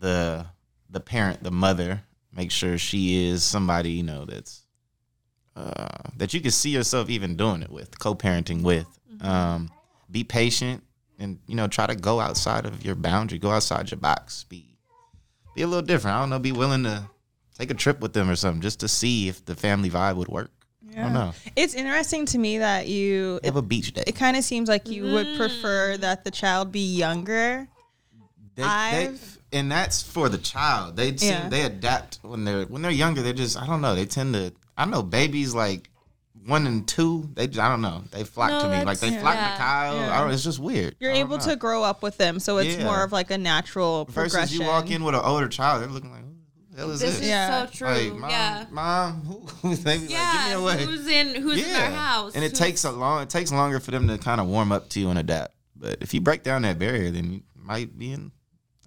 [0.01, 0.47] the
[0.91, 2.03] the parent, the mother.
[2.33, 4.63] Make sure she is somebody you know that's
[5.57, 8.87] uh, that you can see yourself even doing it with, co-parenting with.
[9.23, 9.71] Um,
[10.11, 10.83] be patient
[11.19, 14.45] and you know try to go outside of your boundary, go outside your box.
[14.45, 14.77] Be
[15.55, 16.17] be a little different.
[16.17, 16.39] I don't know.
[16.39, 17.09] Be willing to
[17.59, 20.29] take a trip with them or something just to see if the family vibe would
[20.29, 20.51] work.
[20.97, 21.35] I don't know.
[21.57, 24.05] It's interesting to me that you, Have a beach day.
[24.07, 26.01] it kind of seems like you would prefer mm.
[26.01, 27.69] that the child be younger.
[28.55, 29.19] They, they, I've-
[29.53, 30.97] and that's for the child.
[30.97, 31.49] They seem, Yeah.
[31.51, 33.21] they adapt when they're when they're younger.
[33.23, 33.95] They're just I don't know.
[33.95, 35.91] They tend to I know babies like
[36.47, 37.29] one and two.
[37.35, 38.05] They just, I don't know.
[38.11, 39.51] They flock No, to me like they that's- flock yeah.
[39.53, 39.99] to Kyle.
[40.11, 40.97] I don't, it's just weird.
[41.01, 41.45] You're able know.
[41.45, 42.85] to grow up with them, so it's Yeah.
[42.85, 44.61] more of like a natural versus progression.
[44.63, 45.83] you walk in with an older child.
[45.83, 46.26] They're looking like who the
[46.77, 47.21] hell is This this?
[47.23, 47.67] is Yeah.
[47.67, 47.89] so true.
[47.89, 48.65] Like, mom, yeah.
[48.71, 49.75] mom, who?
[49.77, 50.21] they be Yeah.
[50.21, 50.85] like, give me away.
[50.85, 52.35] Who's in who's in their house?
[52.35, 54.73] And it Who's- takes a long it takes longer for them to kind of warm
[54.73, 55.55] up to you and adapt.
[55.75, 58.33] But if you break down that barrier, then you might be in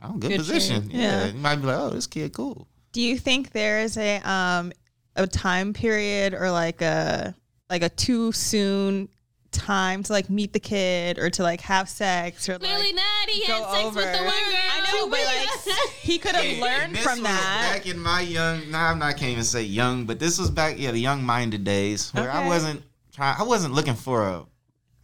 [0.02, 0.90] I don't good, Good position.
[0.92, 1.00] Yeah.
[1.02, 1.26] Yeah.
[1.28, 2.68] You might be like, oh, this kid cool.
[2.94, 4.72] Do you think there is a um
[5.16, 7.36] a time period or like a
[7.70, 9.10] like a too soon
[9.52, 13.30] time to like meet the kid or to like have sex or Clearly like not.
[13.30, 13.96] He had sex over.
[14.00, 14.60] with the one girl.
[14.72, 17.72] I know, but like he could have And learned this from was that.
[17.74, 20.76] Back in my young, nah, I'm not can't even say young, but this was back,
[20.78, 22.84] yeah, the young-minded days where I wasn't
[23.14, 23.36] trying.
[23.40, 24.46] I wasn't looking for a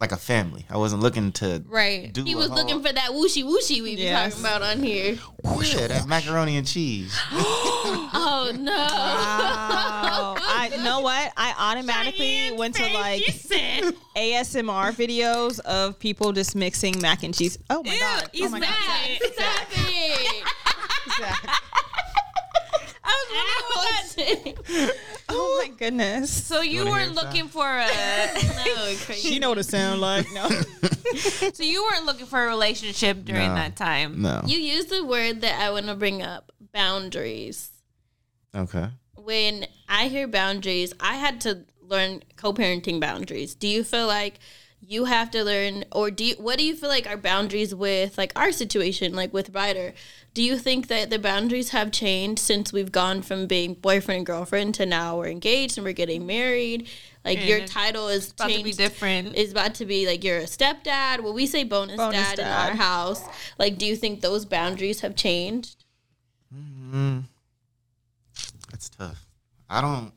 [0.00, 0.66] like a family.
[0.68, 2.12] I wasn't looking to Right.
[2.12, 2.22] do.
[2.24, 5.18] he a was whole- looking for that wooshy wooshy we be talking about on here.
[5.62, 7.16] yeah, that macaroni and cheese.
[8.18, 8.72] Oh no.
[8.72, 10.36] Wow.
[10.38, 11.32] I know what?
[11.36, 13.22] I automatically went to like
[14.16, 17.58] ASMR videos of people just mixing mac and cheese.
[17.70, 18.30] Oh my god.
[18.40, 18.70] Oh my back.
[18.70, 19.32] god.
[19.32, 20.44] Stop it.
[21.16, 21.44] Zach.
[23.04, 23.28] I was
[24.16, 24.96] wondering what that
[25.38, 26.30] Oh my goodness.
[26.30, 27.86] So you wanna weren't looking for a.
[28.66, 29.28] No, crazy.
[29.28, 30.26] She know what it sound like.
[30.32, 30.48] No.
[31.52, 33.54] so you weren't looking for a relationship during No.
[33.54, 34.22] that time.
[34.22, 34.42] No.
[34.46, 37.70] You used the word that I want to bring up boundaries.
[38.54, 38.88] Okay.
[39.16, 43.54] When I hear boundaries, I had to learn co parenting boundaries.
[43.54, 44.38] Do you feel like
[44.80, 48.16] you have to learn, or do you, what do you feel like are boundaries with
[48.16, 49.94] like our situation, like with Ryder?
[50.36, 54.26] Do you think that the boundaries have changed since we've gone from being boyfriend and
[54.26, 56.88] girlfriend to now we're engaged and we're getting married?
[57.24, 59.34] Like And your title is About to be different.
[59.34, 61.20] is about to be like you're a stepdad.
[61.20, 63.24] Well, we say bonus, Bonus dad, in our house.
[63.58, 65.86] Like, do you think those boundaries have changed?
[66.54, 67.22] Mm,
[68.70, 69.24] that's tough.
[69.70, 70.12] I don't.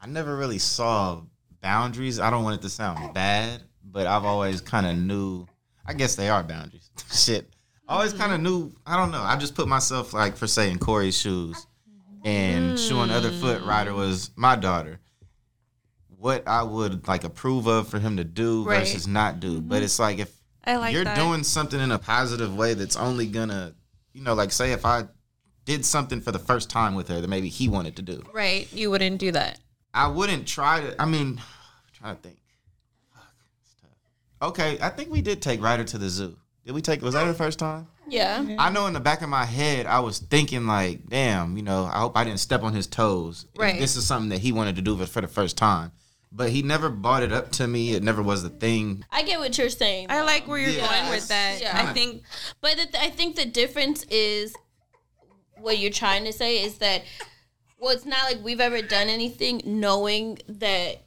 [0.00, 1.20] I never really saw
[1.60, 2.20] boundaries.
[2.20, 5.48] I don't want it to sound bad, but I've always kind of knew.
[5.84, 6.88] I guess they are boundaries.
[7.12, 7.51] Shit.
[7.92, 8.72] I always kind of knew.
[8.86, 9.20] I don't know.
[9.20, 11.66] I just put myself like for say in Corey's shoes,
[12.24, 14.98] and shoe on the other foot Ryder was my daughter.
[16.16, 18.78] What I would like approve of for him to do Right.
[18.78, 19.84] versus not do, but mm-hmm.
[19.84, 20.32] it's like if
[20.64, 21.16] I like you're that.
[21.16, 23.74] doing something in a positive way that's only gonna,
[24.14, 25.04] you know, like say if I
[25.66, 28.72] did something for the first time with her that maybe he wanted to do, right.
[28.72, 29.60] You wouldn't do that.
[29.92, 31.02] I wouldn't try to.
[31.02, 32.38] I mean, I'm trying to think.
[33.14, 34.48] Fuck, it's tough.
[34.48, 36.38] Okay, I think we did take Ryder to the zoo.
[36.64, 37.02] Did we take?
[37.02, 37.88] Was that her first time?
[38.08, 38.38] Yeah.
[38.38, 38.56] Mm-hmm.
[38.58, 41.84] I know in the back of my head, I was thinking like, damn, you know,
[41.84, 43.46] I hope I didn't step on his toes.
[43.54, 43.78] if Right.
[43.80, 45.92] This is something that he wanted to do for the first time,
[46.30, 47.94] but he never brought it up to me.
[47.94, 49.04] It never was the thing.
[49.10, 50.06] I get what you're saying.
[50.10, 50.86] I like where you're Yeah.
[50.88, 51.60] going with that.
[51.60, 51.86] Yeah.
[51.88, 52.22] I think
[52.60, 54.54] But the, I think the difference is
[55.58, 57.02] what you're trying to say is that
[57.78, 61.02] well, it's not like we've ever done anything knowing that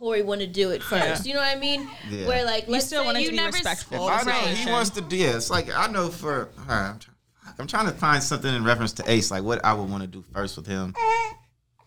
[0.00, 1.26] Corey wanted to do it first.
[1.26, 1.86] You know what I mean?
[2.08, 2.26] Yeah.
[2.26, 4.08] Where like You let's still say want you to be never respectful.
[4.08, 6.88] If I know he wants to do yeah, it's like I know for all right,
[6.90, 7.14] I'm, try-
[7.58, 10.06] I'm trying to find something in reference to Ace, like what I would want to
[10.06, 10.94] do first with him,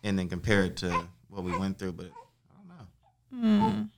[0.04, 1.94] and then compare it to what we went through.
[1.94, 2.12] But
[3.34, 3.90] I don't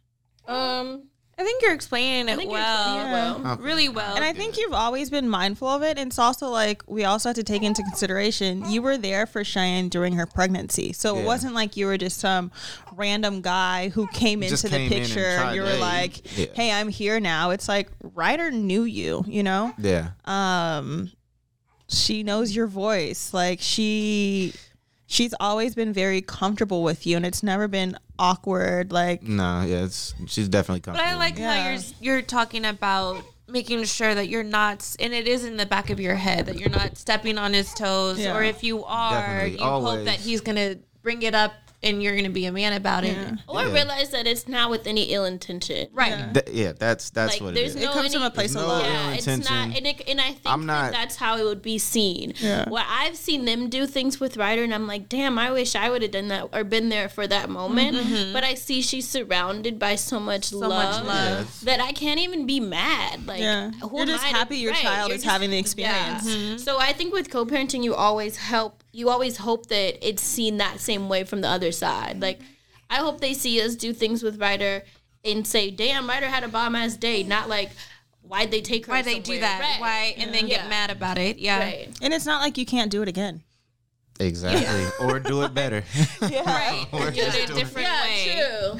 [0.47, 0.53] know.
[0.53, 1.03] Um,
[1.38, 3.53] I think you're explaining it well, explaining it well.
[3.53, 3.61] Okay.
[3.63, 4.15] really well.
[4.15, 5.97] And I think you've always been mindful of it.
[5.97, 9.43] And it's also like we also have to take into consideration you were there for
[9.43, 10.93] Cheyenne during her pregnancy.
[10.93, 12.51] So it wasn't like you were just some
[12.93, 15.53] random guy who came Just into the came in and picture.
[15.53, 16.45] you were hey, like, yeah.
[16.53, 17.49] hey, I'm here now.
[17.49, 19.73] It's like Ryder knew you, you know?
[19.77, 21.11] Yeah, um
[21.88, 24.53] she knows your voice like she
[25.16, 29.84] she's always been very comfortable with you and it's never been awkward like no, yeah,
[29.86, 31.11] it's she's definitely But comfortable.
[31.11, 35.45] I like how you're you're talking about making sure that you're not, and it is
[35.45, 38.36] in the back of your head that you're not stepping on his toes, Yeah.
[38.36, 39.11] or if you are,
[39.47, 41.53] Definitely, you hope that he's gonna bring it up
[41.86, 43.15] and you're gonna be a man about it.
[43.47, 43.73] or oh, Yeah.
[43.73, 45.88] realize that it's not with any ill intention.
[45.93, 46.33] Right.
[46.33, 47.81] Th- yeah, that's that's Like, what it there's is.
[47.83, 49.73] no it comes from a place There's of no love ill Yeah, it's not, intention.
[49.77, 52.33] and, it, and I think I'm not- that that's how it would be seen.
[52.39, 52.67] Yeah.
[52.69, 55.89] Where I've seen them do things with Ryder, and I'm like, damn, I wish I
[55.89, 57.95] would have done that or been there for that moment.
[57.97, 58.13] Mm-hmm.
[58.13, 58.33] Mm-hmm.
[58.33, 61.39] But I see she's surrounded by so much So love, much love.
[61.45, 61.59] Yes.
[61.61, 63.27] that I can't even be mad.
[63.27, 63.71] Like, Yeah.
[63.81, 65.61] who You're am just I to- happy your child you're is having the yeah.
[65.61, 66.25] experience.
[66.27, 66.57] Mm-hmm.
[66.57, 68.83] So I think with co-parenting, you always help.
[68.95, 72.21] You always hope that it's seen that same way from the other side.
[72.21, 72.39] Like,
[72.89, 74.83] I hope they see us do things with Ryder
[75.23, 77.71] and say, "Damn, Ryder had a bomb ass day." Not like,
[78.21, 78.93] why'd they take her?
[78.93, 79.59] Why they do that?
[79.59, 79.81] Right.
[79.81, 80.57] Why and then Yeah.
[80.57, 81.37] get mad about it?
[81.39, 81.59] Yeah.
[81.59, 81.89] Right.
[82.01, 83.43] and it's not like you can't do it again
[84.20, 85.84] Exactly, or do it better.
[86.30, 88.24] yeah Or Do it just a do it- different Yeah, way.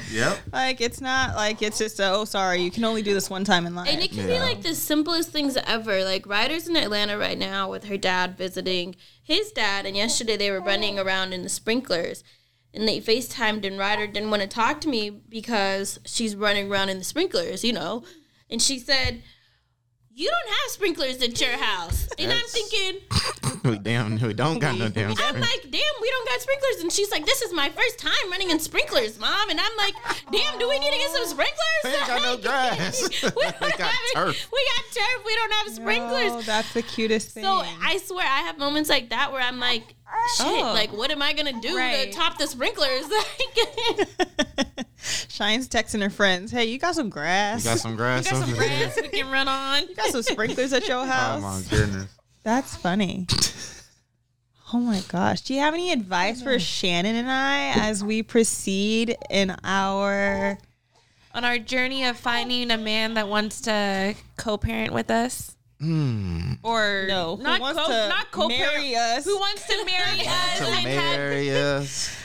[0.18, 0.38] Yep.
[0.52, 3.66] like it's not like it's just oh sorry you can only do this one time
[3.66, 6.04] in life And it can be like the simplest things ever.
[6.04, 10.50] Like Ryder's in Atlanta right now with her dad visiting his dad, and yesterday they
[10.50, 12.24] were running around in the sprinklers.
[12.72, 16.90] And they FaceTimed, and Ryder didn't want to talk to me because she's running around
[16.90, 18.04] in the sprinklers, you know.
[18.50, 19.22] And she said,
[20.18, 22.08] You don't have sprinklers at your house.
[22.18, 23.02] And I'm thinking,
[23.70, 25.12] we damn, we don't got no damn.
[25.14, 25.26] Sprinklers.
[25.28, 26.80] I'm like, damn, we don't got sprinklers.
[26.80, 29.50] And she's like, this is my first time running in sprinklers, mom.
[29.50, 29.92] And I'm like,
[30.32, 31.58] damn, do we need to get some sprinklers?
[31.84, 33.02] We ain't got no grass.
[33.22, 34.14] we, We don't got have it.
[34.14, 34.48] turf.
[34.50, 35.22] we got turf.
[35.26, 36.32] We don't have sprinklers.
[36.32, 39.60] oh that's the cutest thing So I swear I have moments like that where I'm
[39.60, 39.95] like,
[40.36, 40.72] shit, Oh.
[40.74, 42.10] like what am I gonna do Right.
[42.12, 43.04] to top the sprinklers?
[44.58, 44.86] Like,
[45.28, 48.54] Shine's texting her friends hey you got some grass We got some grass Got some
[48.54, 49.86] grass we can run on.
[49.88, 51.38] you got some sprinklers at your house?
[51.38, 52.10] Oh my goodness.
[52.42, 53.26] That's funny.
[54.72, 55.42] Oh my gosh.
[55.42, 60.58] Do you have any advice for Shanan and I as we proceed in our
[61.34, 65.55] On our journey of finding a man that wants to co-parent with us.
[66.62, 69.24] Or No, who not wants co- to not co-parent, marry us?
[69.24, 70.58] Who wants to marry us?
[70.58, 72.16] To and have- marry us.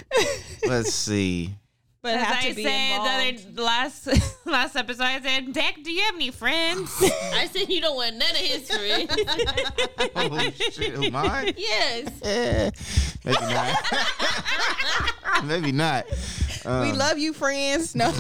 [0.66, 1.56] Let's see.
[2.02, 3.10] but As I to be said the
[3.54, 4.08] other last
[4.46, 6.92] last episode, I said, Dak, do you have any friends?
[7.34, 9.16] I said you don't want none of his friends.
[10.16, 10.40] Oh
[10.72, 11.54] shit, who mine?
[11.58, 12.10] yes.
[12.24, 12.72] Eh,
[13.24, 13.76] maybe not.
[15.46, 16.06] maybe not.
[16.66, 17.96] we Um, love you, friends.
[17.96, 18.12] No.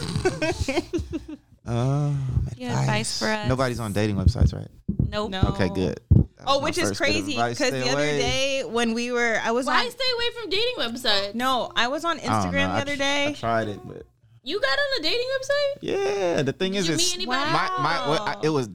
[1.65, 3.47] Um, Yeah, advice for us.
[3.47, 4.67] Nobody's on dating websites, right?
[5.09, 5.31] Nope.
[5.31, 5.41] No.
[5.49, 5.99] Okay, good.
[6.45, 8.17] Oh, which is first bit of crazy because Stay the other away.
[8.19, 9.91] day when we were, I was Why on.
[9.91, 11.35] stay away from dating websites?
[11.35, 12.37] No, I was on I don't know.
[12.59, 13.27] Instagram the other day.
[13.27, 14.03] I tried it, but
[14.43, 15.77] You got on a dating website?
[15.81, 17.51] yeah, the thing is, you it's meet anybody?
[17.51, 18.09] my my.
[18.09, 18.69] What, I, it was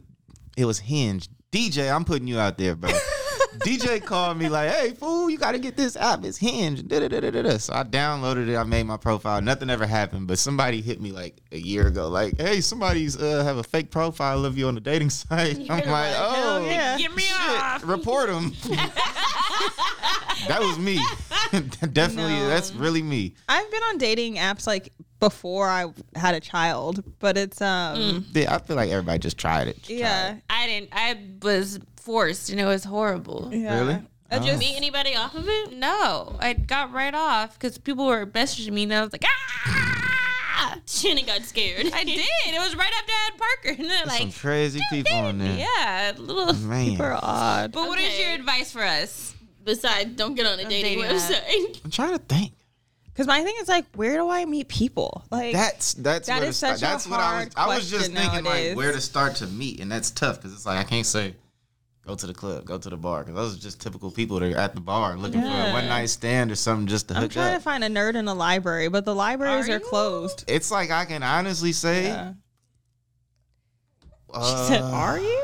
[0.56, 1.28] it was Hinge.
[1.50, 2.90] DJ, I'm putting you out there, bro.
[3.60, 6.24] DJ called me like, "Hey, fool, you got to get this app.
[6.24, 7.58] It's Hinge." Da-da-da-da-da.
[7.58, 8.56] So I downloaded it.
[8.56, 9.40] I made my profile.
[9.40, 13.44] Nothing ever happened, but somebody hit me like a year ago, like, "Hey, somebody's uh,
[13.44, 16.96] have a fake profile of you on the dating site." I'm like, like, "Oh, yeah.
[16.98, 17.82] Get me shit, off.
[17.86, 18.52] report him."
[20.48, 20.98] that was me.
[21.92, 22.48] Definitely, No.
[22.48, 23.34] that's really me.
[23.48, 28.54] I've been on dating apps like before I had a child, but it's um Yeah,
[28.54, 29.76] I feel like everybody just tried it.
[29.76, 30.42] Just tried yeah it.
[30.50, 30.88] I didn't.
[30.92, 33.50] I was forced, and it was horrible.
[33.52, 33.78] yeah.
[33.80, 34.02] Really?
[34.30, 35.72] I just Meet anybody off of it?
[35.76, 40.78] No, I got right off because people were messaging me, and I was like, ah!
[40.86, 41.86] Shanan got scared.
[41.92, 42.18] I did.
[42.46, 45.56] It was right after I had Parker, and they're Some like, crazy people on there.
[45.58, 46.52] yeah, little.
[46.66, 47.72] Man, super odd.
[47.72, 49.34] But what is your advice for us?
[49.64, 51.84] Besides, don't get on a dating, dating website.
[51.84, 52.52] I'm trying to think.
[53.12, 55.24] Because my thing is like, where do I meet people?
[55.30, 56.78] Like That's that's That where is to start.
[56.78, 57.52] such a That's what I was.
[57.56, 58.68] I was just question thinking nowadays.
[58.70, 61.34] like where to start to meet, and that's tough because it's like I can't say
[62.06, 64.52] go to the club, go to the bar, because those are just typical people that
[64.52, 67.24] are at the bar looking for a one night stand or something just to hook
[67.24, 67.24] up.
[67.24, 70.44] I'm trying to find a nerd in the library, but the libraries Are are, closed.
[70.46, 72.04] it's like I can honestly say.
[72.06, 72.32] Yeah.
[74.32, 75.42] Uh, She said, "Are you?"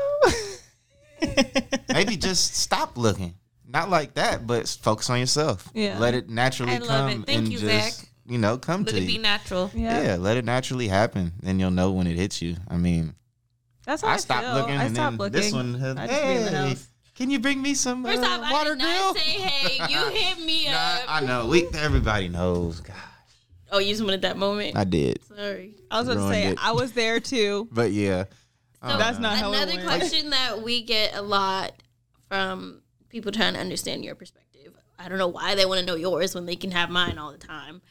[1.93, 3.35] maybe just stop looking.
[3.67, 5.69] Not like that, but focus on yourself.
[5.73, 5.97] Yeah.
[5.97, 7.25] Let it naturally I love come it.
[7.25, 8.09] Thank and you, just Zach.
[8.27, 9.07] you know come Let to it you.
[9.07, 9.71] be natural.
[9.73, 10.03] Yeah.
[10.03, 10.15] yeah.
[10.17, 12.55] let it naturally happen, and you'll know when it hits you.
[12.67, 13.15] I mean,
[13.85, 14.53] That's how I, I stopped feel.
[14.55, 15.41] looking, I and stopped then looking.
[15.41, 16.87] this one, has, I just be in the hey, house.
[17.15, 19.13] can you bring me some First uh, off, I water did not grill?
[19.15, 21.01] say, hey, you hit me Nah, up.
[21.07, 21.47] I know.
[21.47, 22.79] We everybody knows.
[22.79, 22.95] God,
[23.71, 24.75] oh, you just wanted that moment?
[24.77, 25.75] I did, Sorry.
[25.91, 26.59] I was going to Ruined say it.
[26.61, 27.67] I was there too.
[27.73, 28.25] but yeah.
[28.81, 29.85] So That's not how it another went.
[29.87, 31.71] question that we get a lot
[32.27, 34.73] from people trying to understand your perspective.
[34.99, 37.31] I don't know why they want to know yours when they can have mine all
[37.31, 37.81] the time,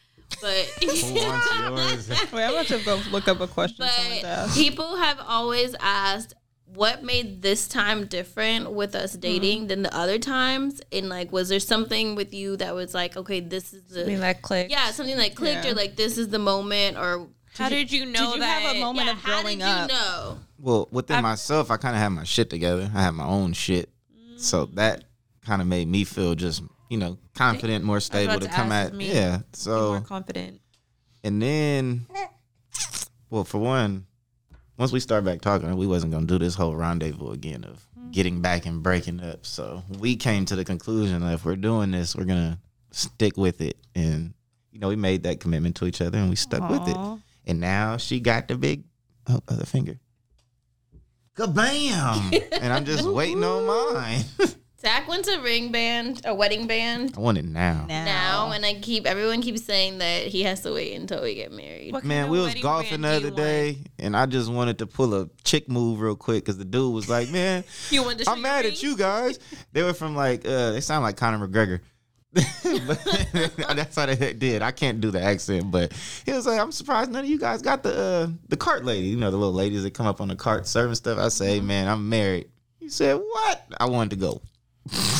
[0.41, 2.09] but Who wants?
[2.33, 3.87] Wait, I'm about to go look up a question
[4.23, 6.35] but people have always asked
[6.75, 9.21] what made this time different with us mm-hmm.
[9.21, 13.17] dating than the other times and like was there something with you that was like
[13.17, 14.71] okay this is the Something that clicked.
[14.71, 15.73] yeah something that clicked Yeah.
[15.73, 18.63] or like this is the moment or How did you know Did you that?
[18.63, 19.91] have a moment yeah, of how growing did up?
[19.91, 22.91] you know Well, within myself, I kind of had my shit together.
[22.95, 23.91] I had my own shit,
[24.37, 24.75] so mm.
[24.77, 25.05] that
[25.45, 26.63] kind of made me feel just
[26.93, 28.93] you know confident, more stable to to come at.
[28.93, 29.11] me.
[29.11, 29.31] Yeah.
[29.31, 30.61] More So confident.
[31.25, 32.07] and then,
[33.31, 34.05] well, for one,
[34.77, 38.11] once we start back talking, we wasn't gonna do this whole rendezvous again of mm-hmm.
[38.11, 39.47] getting back and breaking up.
[39.47, 42.59] So we came to the conclusion that if we're doing this, we're gonna
[42.91, 44.35] stick with it, and
[44.71, 46.97] you know we made that commitment to each other, and we stuck with it.
[47.47, 48.85] And now she got the big
[49.31, 49.99] oh, other finger.
[51.39, 52.53] Kabam!
[52.61, 54.25] and I'm just waiting on mine.
[54.83, 57.87] Zach wants a ring band a wedding band I want it now.
[57.89, 58.05] Now.
[58.05, 61.53] now and I keep everyone keeps saying that he has to wait until we get
[61.53, 64.17] married What Man, kind we of was wedding golfing the do other you day, and
[64.17, 67.31] I just wanted to pull a chick move real quick because the dude was like,
[67.31, 68.75] "Man, you want to I'm mad ring?
[68.75, 69.39] at you guys."
[69.73, 71.79] They were from like, uh, they sound like Conor McGregor.
[73.77, 74.63] that's how they did.
[74.63, 75.93] I can't do the accent, but
[76.27, 79.07] he was like, "I'm surprised none of you guys got the uh, the cart lady.
[79.07, 81.59] You know, the little ladies that come up on the cart serving stuff." I say,
[81.59, 81.67] Mm-hmm.
[81.69, 82.49] "Man, I'm married."
[82.81, 84.43] He said, "What?" I wanted to go.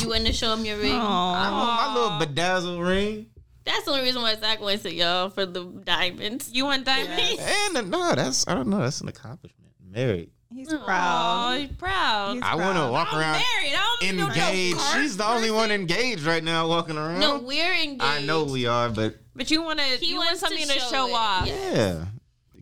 [0.01, 3.27] You want to show him your ring I want my little bedazzle ring.
[3.65, 7.39] that's the only reason why Zach wants to y'all for the diamonds You want diamonds?
[7.41, 8.79] And uh, no, that's I don't know.
[8.79, 9.71] That's an accomplishment.
[9.89, 10.29] Married.
[10.53, 11.55] He's Oh, proud.
[11.61, 12.33] you're proud.
[12.35, 13.73] He's I want to walk I'm around married.
[13.73, 14.77] I don't need no engaged.
[14.77, 17.19] cart She's the only one engaged right now, walking around.
[17.19, 19.85] no we're engaged I know we are, but But you want to.
[19.85, 21.47] He You want wants to something to show show, off.
[21.47, 21.55] Yeah.
[21.73, 22.05] yeah,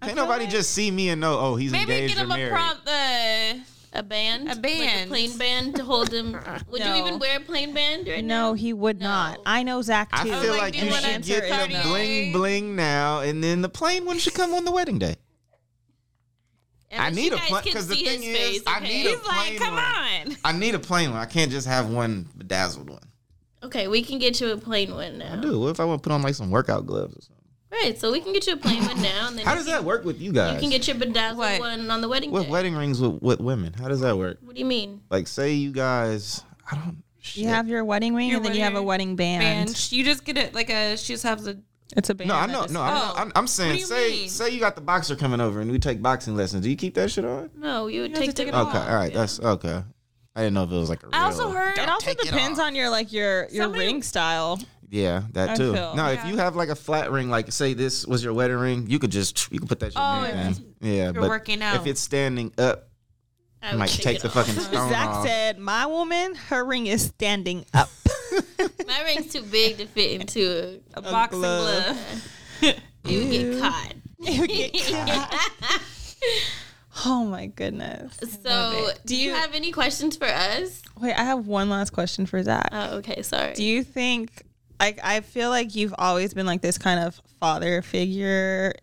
[0.02, 1.89] can't nobody just see me and know, oh, he's engaged.
[1.89, 2.52] Maybe engaged get or him a married.
[2.54, 2.88] prompt.
[2.88, 3.54] Uh,
[3.94, 5.06] a band A like band.
[5.06, 6.32] a plain band to hold him
[6.70, 6.96] would No.
[6.96, 9.08] you even wear a plain band right now No, he would No.
[9.08, 9.39] not.
[9.46, 10.18] I know Zach too.
[10.20, 10.30] I too.
[10.42, 11.76] feel oh, like, like you you wanna should get party?
[11.76, 15.16] the bling bling now, and then the plain one should come on the wedding day.
[16.89, 18.78] And I need you a guys pla- can 'cause the thing his is, face, I
[18.78, 18.88] okay?
[18.88, 19.84] need a he's like, plain come one.
[19.84, 20.38] on.
[20.44, 21.20] I need a plain one.
[21.20, 23.04] I can't just have one bedazzled one.
[23.64, 25.60] okay we can get you a plain one now I do.
[25.60, 27.41] What if I want to put on like some workout gloves or something?
[27.72, 29.65] Right so we can get you a plain one now and then How you does
[29.67, 30.55] can, that work with you guys?
[30.55, 31.59] you can get your bedazzled What?
[31.59, 33.74] one on the wedding with day wedding rings with, with women.
[33.74, 34.38] How does that work?
[34.41, 37.03] what do you mean Like, say you guys, I don't.
[37.24, 37.43] Shit.
[37.43, 39.67] You have your wedding ring Your and then you have a wedding wedding band.
[39.67, 39.91] band.
[39.91, 40.97] You just get it like a.
[40.97, 41.55] She just has a.
[41.95, 42.30] It's a band.
[42.30, 42.65] No, I know.
[42.67, 42.99] No, I am Oh.
[42.99, 44.30] not, I'm, I'm saying, What do you say, mean?
[44.30, 46.63] say you got the boxer coming over and we take boxing lessons.
[46.63, 47.51] Do you keep that shit on?
[47.55, 48.89] no you would You take to take the it Okay, off.
[48.89, 49.84] all right, that's okay.
[50.36, 51.15] I didn't know if it was like a real.
[51.15, 51.78] Also heard.
[51.78, 54.59] It also depends on your like your your Somebody- ring style.
[54.94, 55.74] Yeah, that I too.
[55.74, 58.58] feel- no, if you have like a flat ring, like say this was your wedding
[58.58, 60.38] ring, you could just you could put that shit Oh, in.
[60.52, 60.92] if there.
[60.92, 61.78] Yeah, you're but working out.
[61.78, 62.89] if it's standing up,
[63.64, 64.34] I I might take it the off.
[64.34, 65.26] fucking stone Zach off.
[65.26, 67.89] said, "My woman, her ring is standing up."
[68.88, 71.84] My ring's too big to fit into a boxing glove.
[71.86, 71.98] glove.
[72.64, 72.76] a.
[73.10, 73.94] You get caught.
[74.20, 75.82] You get caught.
[77.06, 78.16] oh my goodness.
[78.44, 80.82] So, do Do you you- have any questions for us?
[81.00, 82.70] Wait, I have one last question for Zach.
[82.72, 83.22] Oh, okay.
[83.24, 83.54] Sorry.
[83.54, 84.44] Do you think
[84.82, 88.73] like I feel like you've always been like this kind of father figure,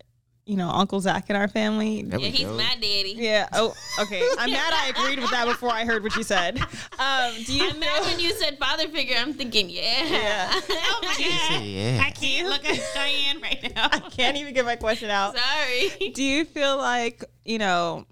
[0.46, 2.02] you know, Uncle Zach in our family?
[2.02, 2.56] There we yeah, he's go.
[2.56, 3.14] my daddy.
[3.16, 3.48] Yeah.
[3.52, 4.26] Oh, okay.
[4.38, 6.60] I'm mad I agreed with that before I heard what you said.
[6.98, 9.16] Um, do you I'm mad when you said father figure.
[9.18, 10.04] I'm thinking, yeah.
[10.04, 10.52] Yeah.
[10.70, 11.62] Oh my god.
[11.64, 12.02] Yeah.
[12.04, 13.88] I can't look at Diane right now.
[13.90, 15.36] I can't even get my question out.
[15.36, 16.10] Sorry.
[16.10, 18.06] Do you feel like, you know,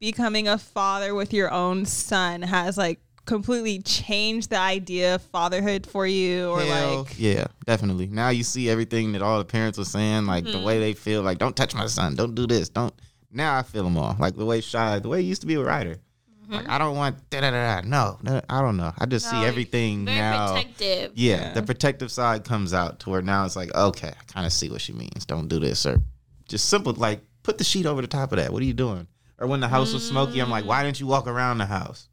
[0.00, 5.86] becoming a father with your own son has like completely changed the idea of fatherhood
[5.86, 8.06] for you or Hell, like yeah, definitely.
[8.06, 10.80] Now you see everything that all the parents were saying, like the way mm-hmm.
[10.82, 12.94] they feel, like don't touch my son, don't do this, don't.
[13.30, 15.54] Now I feel them all, like the way shy, the way he used to be
[15.54, 15.98] a writer.
[16.42, 16.54] Mm-hmm.
[16.54, 17.80] Like I don't want da da da.
[17.86, 18.92] No, no, I don't know.
[18.98, 20.52] I just see everything Very now.
[20.54, 21.12] protective.
[21.14, 21.52] Yeah, Yeah.
[21.52, 24.68] the protective side comes out to where now it's like, okay, I kind of see
[24.68, 25.24] what she means.
[25.26, 26.02] Don't do this, or
[26.48, 28.52] just simple like put the sheet over the top of that.
[28.52, 29.06] What are you doing?
[29.38, 30.68] Or when the house was smoky, I'm like, mm.
[30.68, 32.08] why didn't you walk around the house?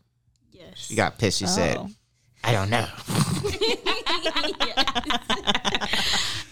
[0.70, 0.78] Yes.
[0.88, 1.40] She got pissed.
[1.40, 1.90] She said, Oh.
[2.44, 2.88] I don't know.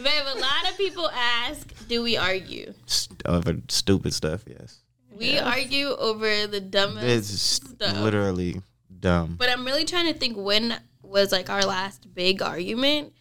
[0.04, 2.74] Babe, a lot of people ask, do we argue?
[2.86, 4.44] St- uh, over stupid stuff.
[4.48, 4.80] Yes,
[5.16, 7.98] We argue over the dumbest it's stuff.
[8.00, 8.62] literally
[9.00, 9.36] dumb.
[9.40, 13.14] But I'm really trying to think when was like our last big argument,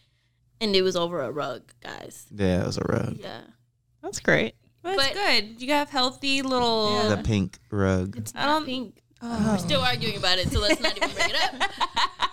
[0.61, 2.25] and it was over a rug, guys.
[2.31, 3.17] Yeah, it was a rug.
[3.21, 3.41] Yeah.
[4.03, 4.55] That's great.
[4.83, 5.61] But it's But- good.
[5.61, 7.09] You have healthy little.
[7.09, 8.17] The pink rug.
[8.17, 9.01] It's I don't- pink.
[9.21, 9.57] We're oh.
[9.57, 11.71] still arguing about it, so let's not even bring it up.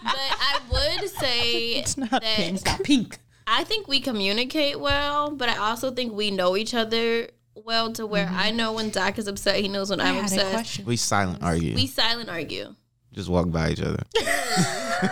[0.05, 2.85] But I would say It's not that pink.
[2.85, 3.18] pink.
[3.47, 8.07] I think we communicate well, but I also think we know each other well to
[8.07, 8.57] where I mm-hmm.
[8.57, 10.80] know when Zach is upset, he knows when I'm upset.
[10.85, 11.74] We silent argue.
[11.74, 12.74] We silent argue.
[13.12, 14.03] just walk by each other.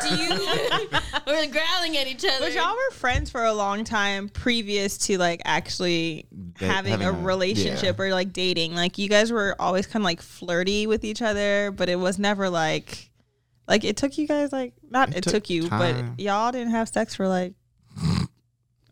[0.00, 0.28] Do you?
[1.26, 2.36] We're growling at each other.
[2.40, 6.26] But y'all were friends for a long time previous to like actually
[6.58, 8.74] Da- having, having a a- relationship or like dating.
[8.74, 12.18] Like you guys were always kind of like flirty with each other, but it was
[12.18, 13.10] never like
[13.68, 16.14] like it took you guys like not it, It took, took you, time.
[16.14, 17.54] but y'all didn't have sex for like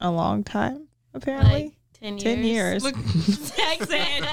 [0.01, 1.77] a long time apparently.
[2.03, 2.23] Like ten years.
[2.23, 2.83] 10 years.
[2.85, 4.25] Look, Zach said.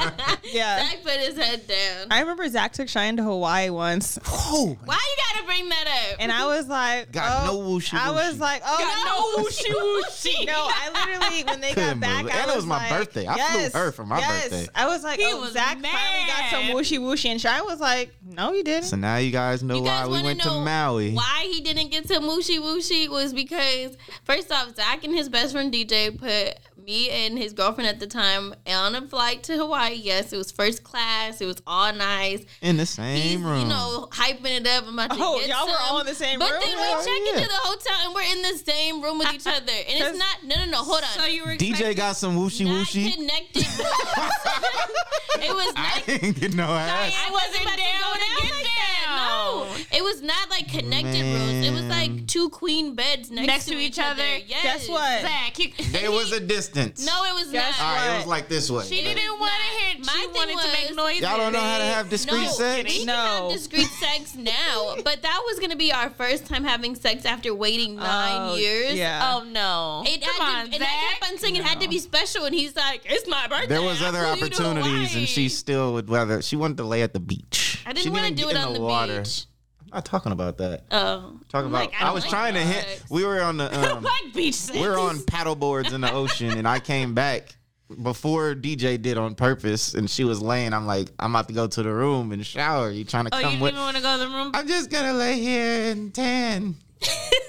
[0.44, 0.80] yeah.
[0.90, 2.08] Zach put his head down.
[2.12, 6.18] I remember Zach took Cheyenne to Hawaii once, Oh, Why you gotta bring that up?
[6.20, 7.94] and I was like, got oh, no wooshy.
[7.98, 8.40] I was wooshy.
[8.40, 10.46] like, oh Got no, no wooshy wooshy.
[10.48, 12.36] No, I literally when they got Couldn't back, believe it.
[12.36, 13.28] I And was it was my like, birthday.
[13.28, 13.38] I
[13.72, 14.68] flew her for my birthday.
[14.74, 16.76] I was like, He oh, was Zach finally got some mad.
[16.76, 18.86] wooshy wooshy, and Shy was like, no, you didn't.
[18.86, 21.14] So now you guys know You why guys we wanna went to Maui.
[21.14, 25.52] Why he didn't get to Mooshy Wooshy was because first off, Zach and his best
[25.54, 26.58] friend DJ put
[26.88, 29.94] me and his girlfriend at the time on a flight to Hawaii.
[29.96, 31.42] Yes, it was first class.
[31.42, 32.46] It was all nice.
[32.62, 33.60] In the He's, same room.
[33.64, 34.86] you know, hyping it up.
[34.88, 36.60] I'm about to Oh, get y'all were all in the same but room?
[36.62, 37.38] But then we Hell check yeah.
[37.42, 39.60] into the hotel and we're in the same room with each other.
[39.60, 41.10] And it's Cause- not, no, no, no, hold on.
[41.20, 43.14] So you were DJ expecting- got some wooshy not wooshy.
[43.14, 43.80] connected rooms.
[45.44, 47.14] it was I not didn't get no ass.
[47.14, 48.74] I wasn't down about to go to down get like that.
[49.18, 49.68] No,
[49.98, 51.66] it was not like connected rooms.
[51.66, 51.90] It was Man.
[52.18, 54.24] like two queen beds next, Next to each other.
[54.46, 54.64] Yes.
[54.64, 55.22] Guess what?
[55.22, 56.77] Zach, you, There was a distance.
[56.78, 57.88] No, it was Guess not.
[57.88, 58.84] All right, it was like this way.
[58.86, 60.00] she didn't want to hear.
[60.06, 61.22] My She thing wanted to make was- noises.
[61.22, 62.84] Y'all don't know how to have discreet no, sex?
[62.92, 63.14] we can No.
[63.50, 67.54] have discreet sex now, but that was gonna be our first time having sex after
[67.54, 68.94] waiting oh, nine Oh, years.
[68.94, 69.34] yeah.
[69.36, 70.04] Oh no!
[70.06, 70.88] It Come had on, to, and I
[71.20, 73.82] kept on saying it had to be special, and he's like, "It's my birthday." There
[73.82, 76.42] was other flew you to opportunities, and she still would rather.
[76.42, 77.82] She wanted to lay at the beach.
[77.86, 79.22] I didn't want to do it on the, water.
[79.22, 79.46] beach.
[79.92, 80.84] I'm not talking about that.
[80.92, 81.80] Oh, Talking about.
[81.80, 83.04] like, I, don't was like trying to hit.
[83.10, 83.68] We were on the.
[83.92, 84.78] Um, like beach sex.
[84.78, 87.56] we were on paddle boards in the ocean, and I came back
[88.04, 90.74] before DJ did on purpose, and she was laying.
[90.74, 92.92] I'm like, I'm about to go to the room and shower.
[92.92, 93.72] You trying to Oh, you come didn't with?
[93.74, 94.52] even want to go to the room.
[94.54, 96.76] I'm just gonna lay here and tan.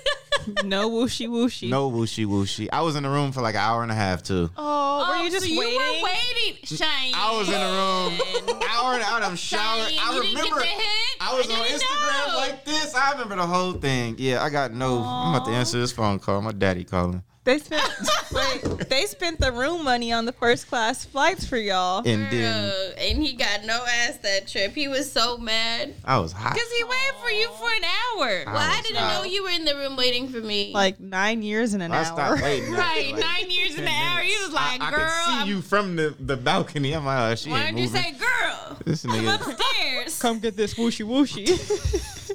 [0.65, 1.69] no wooshy wooshy.
[1.69, 2.69] No wooshy wooshy.
[2.73, 4.51] I was in the room for like an hour and a half too.
[4.57, 5.79] Oh, were Oh, you just so you waiting?
[5.79, 7.13] were waiting, Shane.
[7.15, 9.23] I was in the room, hour and out.
[9.23, 9.89] I'm showering.
[9.91, 10.61] Shane, I you didn't get remember.
[10.61, 11.17] the hint?
[11.21, 12.37] I was I on Instagram know.
[12.39, 12.95] like this.
[12.95, 14.17] I remember the whole thing.
[14.19, 14.99] Yeah, I got no.
[15.03, 16.41] I'm about to answer this phone call.
[16.43, 17.23] My daddy calling.
[17.49, 17.83] They spent
[18.33, 22.01] wait, they spent the room money on the first class flights for y'all.
[22.07, 24.75] And then Girl, and he got no ass that trip.
[24.75, 25.95] He was so mad.
[26.05, 26.53] I was hot.
[26.53, 28.43] Because he waited for you for an hour.
[28.47, 29.15] I Well, I was didn't hot.
[29.15, 30.73] know you were in the room waiting for me.
[30.75, 32.05] Like nine years in an I hour.
[32.05, 32.73] stopped waiting.
[32.75, 34.21] Right, like, nine years in 10 the hour.
[34.21, 34.45] He minutes.
[34.45, 36.93] was like, I, I "Girl, could see I'm- you from the, the balcony.
[36.93, 38.03] I'm like, oh, she Why ain't did you moving.
[38.03, 38.77] say, girl?
[38.85, 39.35] this I'm nigga.
[39.37, 40.19] upstairs.
[40.21, 41.49] Come get this wooshy wooshy.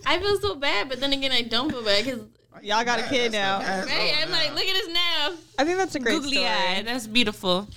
[0.07, 2.25] I feel so bad, but then again, I don't feel bad because Why
[2.61, 3.59] Y'all got a kid now.
[3.59, 4.13] Right?
[4.21, 5.33] I'm like, look at us now.
[5.57, 6.47] I think that's a great Googly story.
[6.47, 6.81] eye.
[6.85, 7.67] That's beautiful.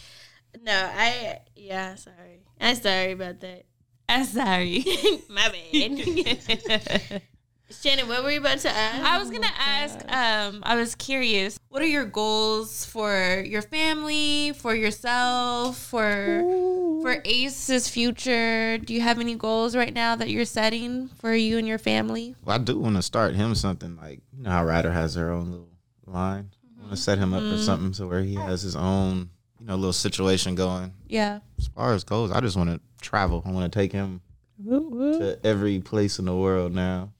[0.62, 2.44] No, I yeah, sorry.
[2.60, 3.64] I'm sorry about that.
[4.08, 4.84] I'm sorry.
[5.28, 7.22] My bad.
[7.70, 9.02] Shanan, what were you about to ask?
[9.02, 9.98] I was gonna ask.
[10.08, 11.58] Um, I was curious.
[11.68, 16.42] What are your goals for your family, for yourself, for
[17.02, 18.78] for Ace's future?
[18.78, 22.36] Do you have any goals right now that you're setting for you and your family?
[22.44, 25.32] Well, I do want to start him something like you know how Ryder has her
[25.32, 25.68] own little
[26.06, 26.50] line.
[26.78, 29.66] I want to set him up for something so where he has his own you
[29.66, 30.92] know little situation going.
[31.08, 31.40] Yeah.
[31.58, 33.42] As far as goals, I just want to travel.
[33.44, 34.20] I want to take him
[34.64, 37.10] to every place in the world now.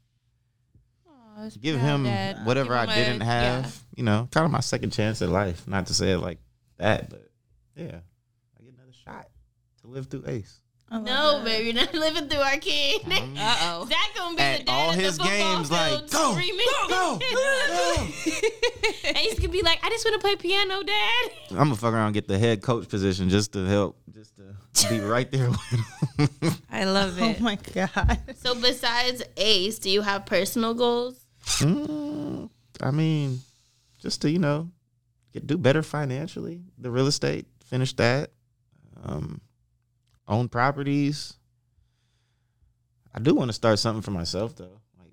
[1.61, 2.45] Give him Dad.
[2.47, 3.83] whatever Give I him a- didn't have.
[3.97, 5.67] You know, kind of my second chance at life.
[5.69, 6.39] Not to say it like
[6.79, 7.29] that, but
[7.77, 7.85] yeah,
[8.59, 9.29] I get another shot
[9.83, 10.61] to live through Ace.
[10.91, 13.03] no, baby, you're not living through our kid.
[13.07, 13.87] Uh oh.
[13.89, 16.33] Zach gonna be At the dad all at the his football games, like, field go,
[16.33, 16.67] screaming.
[16.89, 18.07] go, go.
[19.17, 21.31] Ace could be like, I just want to play piano, Dad.
[21.51, 24.89] I'm gonna fuck around and get the head coach position just to help, just to
[24.89, 26.55] be right there with him.
[26.71, 27.37] I love it.
[27.41, 28.19] Oh my god.
[28.37, 31.26] So besides Ace, do you have personal goals?
[31.47, 33.41] Mm, I mean,
[33.99, 34.71] just to you know,
[35.33, 36.63] get do better financially.
[36.79, 38.31] The real estate, finish that.
[39.05, 39.41] Um,
[40.29, 41.35] own properties.
[43.15, 45.13] I do want to start something for myself though, like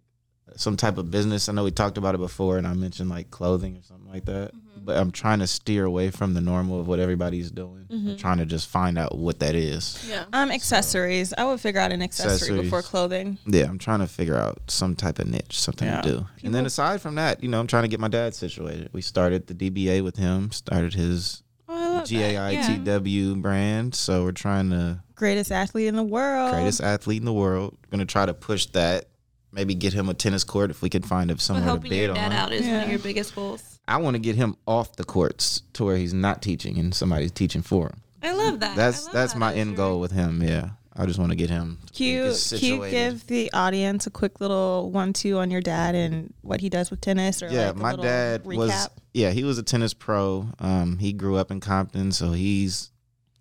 [0.58, 1.48] some type of business.
[1.48, 4.26] I know we talked about it before, and I mentioned like clothing or something like
[4.26, 4.52] that.
[4.86, 7.86] But I'm trying to steer away from the normal of what everybody's doing.
[7.90, 10.04] I'm trying to just find out what that is.
[10.10, 10.26] Yeah.
[10.34, 11.34] Um, accessories.
[11.38, 13.38] I would figure out an accessory before clothing.
[13.46, 16.02] Yeah, I'm trying to figure out some type of niche, something Yeah.
[16.02, 16.26] to do.
[16.44, 18.90] and then aside from that, you know, I'm trying to get my dad situated.
[18.94, 23.96] We started the DBA with him, started his Oh, G A I T W brand.
[23.96, 26.52] So we're trying to Greatest athlete in the world.
[26.52, 27.78] greatest athlete in the world.
[27.86, 29.06] We're gonna try to push that.
[29.52, 31.90] Maybe get him a tennis court if we can find him So somewhere to helping
[31.92, 32.32] bid your dad on.
[32.34, 33.73] out is one of your biggest goals.
[33.88, 37.32] I want to get him off the courts to where he's not teaching and somebody's
[37.32, 38.02] teaching for him.
[38.22, 38.76] I love that.
[38.76, 39.40] That's love that's that.
[39.40, 40.42] my end goal with him.
[40.42, 41.80] Yeah, I just want to get him.
[41.94, 46.34] Can you, can you give the audience a quick little one-two on your dad and
[46.42, 47.44] what he does with tennis?
[47.44, 50.48] Or yeah, like my dad was yeah, he was a tennis pro.
[50.60, 52.92] Um, he grew up in Compton, so he's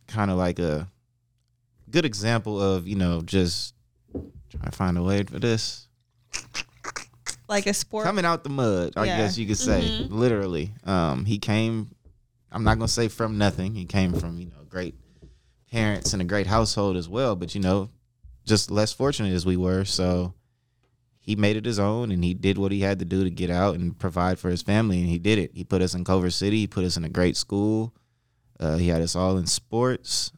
[0.09, 0.89] kind of like a
[1.91, 3.75] good example of you know just
[4.51, 5.87] trying to find a way for this
[7.53, 8.05] like a sport.
[8.05, 8.95] coming out the mud.
[8.97, 9.17] I Yeah.
[9.19, 10.73] guess you could say literally.
[10.85, 11.91] Um, he came.
[12.51, 13.75] I'm not gonna say from nothing.
[13.75, 14.95] He came from you know great
[15.71, 17.89] parents and a great household as well, but you know
[18.45, 19.85] just less fortunate as we were.
[19.85, 20.35] So
[21.21, 23.49] he made it his own and he did what he had to do to get
[23.51, 25.53] out and provide for his family and he did it.
[25.55, 26.59] He put us in Culver City.
[26.59, 27.95] He put us in a great school.
[28.59, 30.33] Uh, he had us all in sports,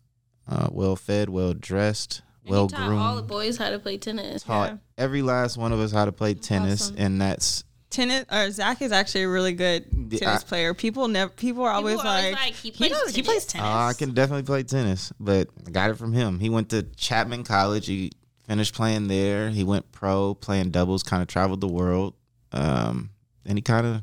[0.47, 4.43] uh, well fed, well dressed, well he taught all the boys how to play tennis.
[4.43, 4.77] Taught Yeah.
[4.99, 6.97] every last one of us how to play tennis, Awesome.
[6.99, 10.75] and that's tennis or Zach is actually a really good tennis I- player.
[10.75, 13.23] People never people are always, People are always like, like, he he, plays knows he
[13.23, 13.67] tennis." plays tennis.
[13.69, 16.41] Uh, I can definitely play tennis, but I got it from him.
[16.41, 17.87] He went to Chapman College.
[17.87, 18.11] He
[18.47, 19.51] finished playing there.
[19.51, 22.15] He went pro, playing doubles, kind of traveled the world.
[22.53, 23.11] Um,
[23.47, 24.03] and he kind of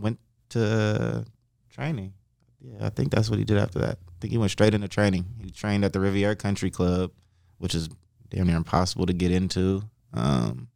[0.00, 0.18] went
[0.50, 1.24] to
[1.70, 2.12] training.
[2.60, 3.98] Yeah, I think that's what he did after that.
[4.08, 5.26] I think he went straight into training.
[5.42, 7.10] He trained at the Riviera Country Club,
[7.58, 7.88] which is
[8.30, 9.82] damn near impossible to get into.
[10.12, 10.68] Um,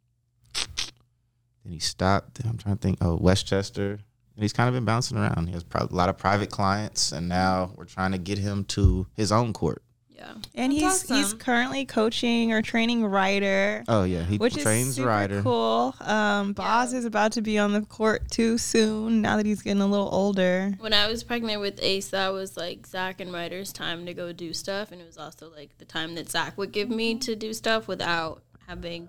[1.63, 2.39] then he stopped.
[2.45, 2.97] I'm trying to think.
[3.01, 3.91] Oh, Westchester.
[3.91, 5.47] And he's kind of been bouncing around.
[5.47, 8.63] He has pro- a lot of private clients, and now we're trying to get him
[8.65, 9.83] to his own court.
[10.19, 10.33] Yeah.
[10.53, 11.37] and he's That's he's awesome.
[11.39, 13.85] currently coaching or training Ryder.
[13.87, 15.41] Oh yeah, he Which trains is super Ryder.
[15.41, 15.95] cool.
[16.01, 19.21] Um, Boz is about to be on the court too soon.
[19.21, 20.73] Now that he's getting a little older.
[20.79, 24.33] When I was pregnant with Ace, that was like Zach and Ryder's time to go
[24.33, 27.33] do stuff, and it was also like the time that Zach would give me to
[27.35, 29.07] do stuff without having,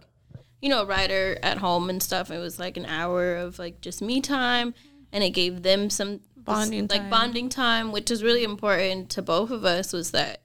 [0.62, 2.30] you know, Ryder at home and stuff.
[2.30, 4.74] It was like an hour of like just me time,
[5.12, 7.11] and it gave them some Bonding like time.
[7.11, 9.92] bonding time, which is really important to both of us.
[9.92, 10.40] Was that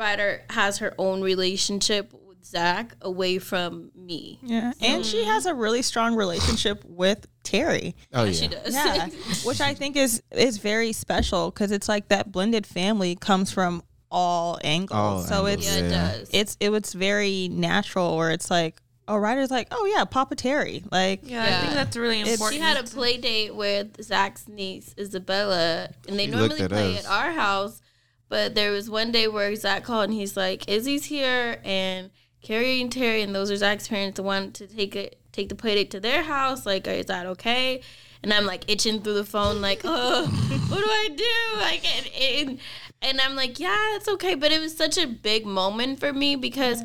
[0.00, 4.38] Ryder has her own relationship with Zach away from me.
[4.42, 7.94] Yeah, and she has a really strong relationship with Terry.
[8.14, 8.74] Oh yeah, She does.
[8.74, 9.08] Yeah,
[9.44, 13.82] which I think is is very special because it's like that blended family comes from
[14.10, 14.98] all angles.
[14.98, 16.30] All so angles, yeah, it's it does.
[16.32, 20.82] it's it was very natural where it's like, oh, Ryder's like, oh yeah, Papa Terry,
[20.90, 22.52] like Yeah, I think that's really important.
[22.54, 27.04] She had a play date with Zach's niece Isabella, and they She normally play us.
[27.04, 27.82] at our house.
[28.30, 32.10] But there was one day where Zach called and he's like, "Izzy's here, and
[32.42, 35.74] Carrie and Terry, and those are Zach's parents, want to take it, take the play
[35.74, 36.64] date to their house.
[36.64, 37.82] Like, is that okay?"
[38.22, 40.26] And I'm like itching through the phone, like, "Oh,
[40.68, 42.58] what do I do?" Like, and, and
[43.02, 46.36] and I'm like, "Yeah, it's okay." But it was such a big moment for me
[46.36, 46.82] because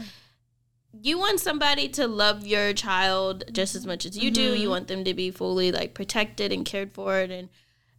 [0.99, 4.41] you want somebody to love your child just as much as you do.
[4.41, 4.69] You mm-hmm.
[4.69, 7.49] want them to be fully like protected and cared for, and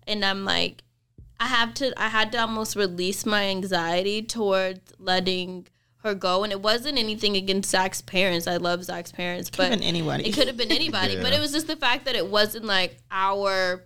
[0.05, 0.82] and I'm like,
[1.39, 1.93] I have to.
[2.01, 5.66] I had to almost release my anxiety towards letting
[5.99, 8.47] her go, and it wasn't anything against Zach's parents.
[8.47, 10.26] I love Zach's parents, but it could have been anybody.
[10.26, 12.97] It could have been anybody, but it was just the fact that it wasn't like
[13.11, 13.84] our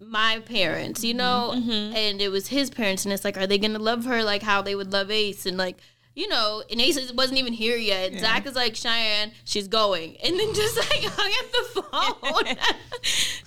[0.00, 1.70] my parents, you know, mm-hmm.
[1.70, 1.96] Mm-hmm.
[1.96, 4.62] and it was his parents, and it's like, are they gonna love her like how
[4.62, 5.78] they would love Ace, and like.
[6.20, 8.12] You know, and Ace wasn't even here yet.
[8.20, 10.18] Zach is like, Cheyenne, she's going.
[10.22, 12.56] And then just like hung up the phone.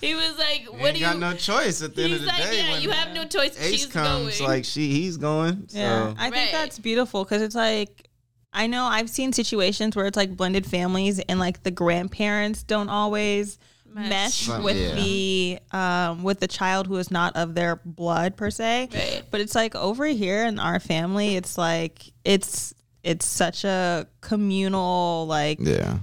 [0.00, 2.20] he was like, What ain't do got you got no choice at the end of
[2.22, 2.58] the like, day.
[2.58, 3.56] yeah, when you have no choice.
[3.60, 4.50] Ace She's comes, going.
[4.50, 5.68] like she, he's going.
[5.70, 8.08] Yeah, So I think that's beautiful because it's like
[8.52, 12.88] I know I've seen situations where it's like blended families and like the grandparents don't
[12.88, 13.56] always
[13.94, 14.94] mesh Some- with yeah.
[14.94, 18.88] the um with the child who is not of their blood per se.
[18.92, 19.22] Right.
[19.30, 25.26] But it's like over here in our family, it's like it's it's such a communal
[25.26, 25.98] like yeah,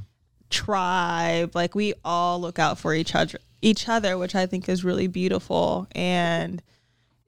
[0.49, 1.55] tribe.
[1.55, 5.07] Like we all look out for each other each other, which I think is really
[5.07, 6.61] beautiful and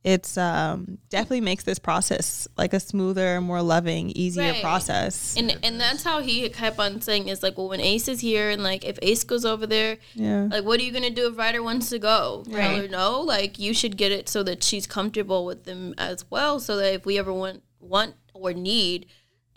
[0.03, 4.61] it's um definitely makes this process like a smoother, more loving, easier Right.
[4.61, 5.35] process.
[5.37, 8.49] and and that's how he kept on saying is like, well, when Ace is here,
[8.49, 10.47] and like if Ace goes over there, Yeah.
[10.51, 12.43] like what are you gonna do if Ryder wants to go?
[12.49, 13.21] Tell her no.
[13.21, 16.93] Like you should get it so that she's comfortable with them as well, so that
[16.93, 19.05] if we ever want want or need,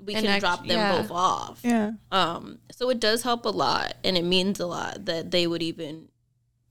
[0.04, 1.00] we And can act- drop them yeah.
[1.00, 1.60] both off.
[1.64, 1.92] yeah.
[2.12, 5.62] Um, so it does help a lot, and it means a lot that they would
[5.62, 6.08] even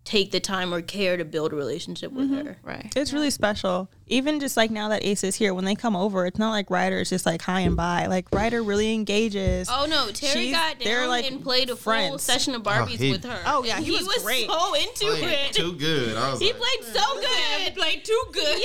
[0.06, 2.48] take the time or care to build a relationship with mm-hmm.
[2.48, 2.58] her.
[2.64, 2.94] Right.
[2.96, 3.90] It's really special.
[4.08, 6.70] Even just like now that Ace is here, when they come over, it's not like
[6.70, 8.06] Ryder is just like hi and bye.
[8.06, 9.68] Like Ryder really engages.
[9.72, 13.00] Oh no, Terry She's- got they're, down like, and played a full session of Barbies
[13.00, 13.42] he- with her.
[13.48, 14.48] Oh, yeah, And he was great.
[14.48, 15.54] so into Played it.
[15.54, 16.16] too good.
[16.18, 17.76] I was He like, played so good.
[17.76, 18.62] played too good.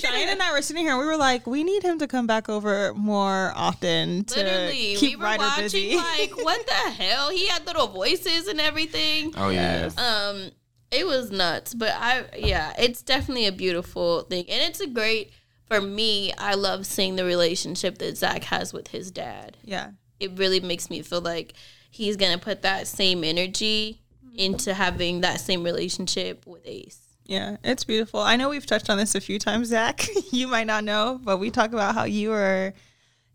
[0.00, 2.28] Cheyenne and I were sitting here and we were like, we need him to come
[2.28, 5.96] back over more often to Literally, keep we were Ryder watching busy.
[5.96, 7.30] like what the hell?
[7.30, 9.34] He had little voices and everything.
[9.36, 10.50] oh yeah, Um,
[10.92, 15.32] it was nuts, but I yeah, it's definitely a beautiful thing, and it's a great
[15.66, 16.32] for me.
[16.34, 19.56] I love seeing the relationship that Zach has with his dad.
[19.64, 19.90] yeah.
[20.20, 21.54] It really makes me feel like
[21.90, 24.02] he's gonna put that same energy
[24.36, 27.00] into having that same relationship with Ace.
[27.24, 28.20] Yeah, it's beautiful.
[28.20, 30.06] I know we've touched on this a few times, Zach.
[30.30, 32.72] you might not know, but we talk about how you are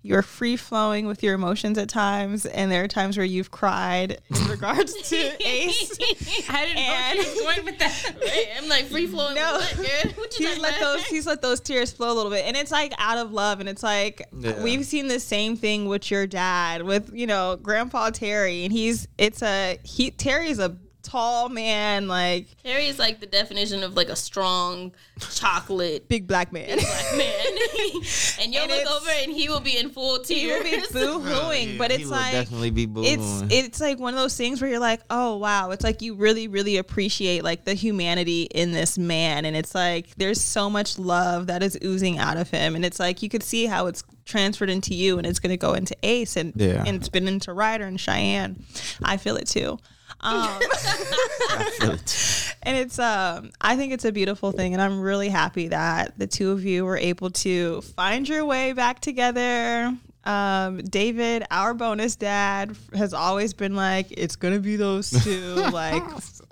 [0.08, 4.20] you're free flowing with your emotions at times, and there are times where you've cried
[4.30, 5.92] in regards to Ace.
[6.50, 8.16] I didn't And- know she was going with that.
[8.22, 8.48] Right?
[8.58, 9.36] I'm like free flowing.
[9.36, 9.58] No.
[9.58, 10.12] with what, girl?
[10.16, 12.72] What you he's let those he's let those tears flow a little bit and it's
[12.72, 14.62] like out of love and it's like Yeah.
[14.64, 19.08] we've seen the same thing with your dad with you know grandpa terry and he's
[19.18, 20.76] it's a he terry's a
[21.10, 24.92] tall man like Terry is like the definition of like a strong
[25.32, 26.78] chocolate big black man.
[26.78, 27.30] black man.
[28.42, 30.88] and you'll And look over and he will be in full he will tears.
[30.88, 34.14] be boo-hooing Yeah, but he it's will like definitely be boo it's it's like one
[34.14, 35.72] of those things where you're like oh wow.
[35.72, 39.46] It's like you really really appreciate like the humanity in this man.
[39.46, 42.76] And it's like there's so much love that is oozing out of him.
[42.76, 45.58] And it's like you could see how it's transferred into you and it's going to
[45.58, 46.84] go into ace and Yeah.
[46.86, 48.64] and it's been into ryder and cheyenne.
[49.02, 49.80] I feel it too
[50.22, 50.60] um,
[52.64, 56.28] and it's um i think it's a beautiful thing and i'm really happy that the
[56.28, 59.96] two of you were able to find your way back together
[60.26, 66.04] um david our bonus dad has always been like it's gonna be those two like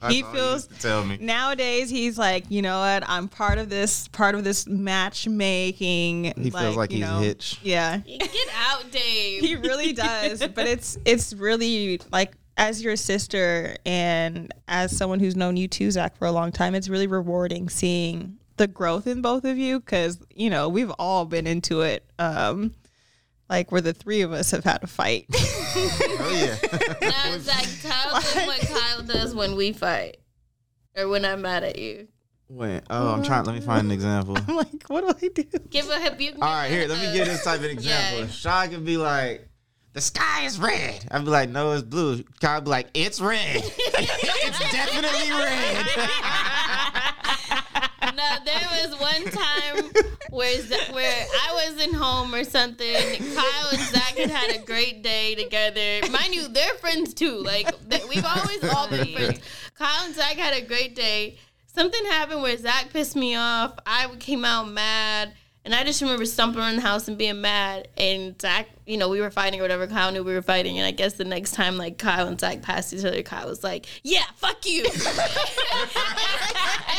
[0.10, 1.18] he feels tell me.
[1.20, 6.52] nowadays he's like you know what i'm part of this part of this matchmaking He
[6.52, 7.60] feels like you he's know, Hitch.
[7.64, 9.42] yeah Get out, Dave.
[9.42, 15.36] he really does but it's it's really like as your sister and as someone who's
[15.36, 19.22] known you too zach for a long time it's really rewarding seeing the growth in
[19.22, 22.74] both of you because you know we've all been into it um
[23.50, 25.26] like where the three of us have had a fight
[25.78, 26.56] Oh yeah.
[27.02, 30.18] now, Zach, tell them what Kyle does when we fight.
[30.96, 32.08] Or when I'm mad at you.
[32.48, 32.82] Wait.
[32.90, 33.44] Oh, I'm trying.
[33.44, 34.38] Let me find an example.
[34.48, 36.20] i'm like what do i do Give a hip.
[36.22, 36.88] You can All give right, a- here.
[36.88, 38.22] Let me give this type of example.
[38.22, 38.28] Yeah.
[38.28, 39.48] Shaw could be like,
[39.96, 43.20] "The sky is red." I'd be like, "No, it's blue." Kyle would be like, "It's
[43.20, 43.64] red.
[43.66, 45.86] it's definitely red."
[48.16, 49.92] No, there was one time
[50.30, 52.96] where Z- where I was in home or something.
[53.36, 56.08] Kyle and Zach had had a great day together.
[56.10, 57.36] Mind you, they're friends too.
[57.40, 59.40] Like th- we've always all been friends.
[59.78, 61.38] Kyle and Zach had a great day.
[61.68, 63.74] Something happened where Zach pissed me off.
[63.86, 65.34] I came out mad.
[65.66, 67.88] And I just remember stumping around the house and being mad.
[67.98, 69.88] And Zach, you know, we were fighting or whatever.
[69.88, 70.78] Kyle knew we were fighting.
[70.78, 73.64] And I guess the next time, like, Kyle and Zach passed each other, Kyle was
[73.64, 74.84] like, yeah, fuck you.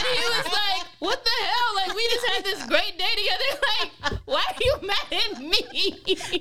[0.09, 1.75] and he was like, what the hell?
[1.77, 3.61] Like, we just had this great day together.
[4.03, 5.59] Like, why are you mad at me?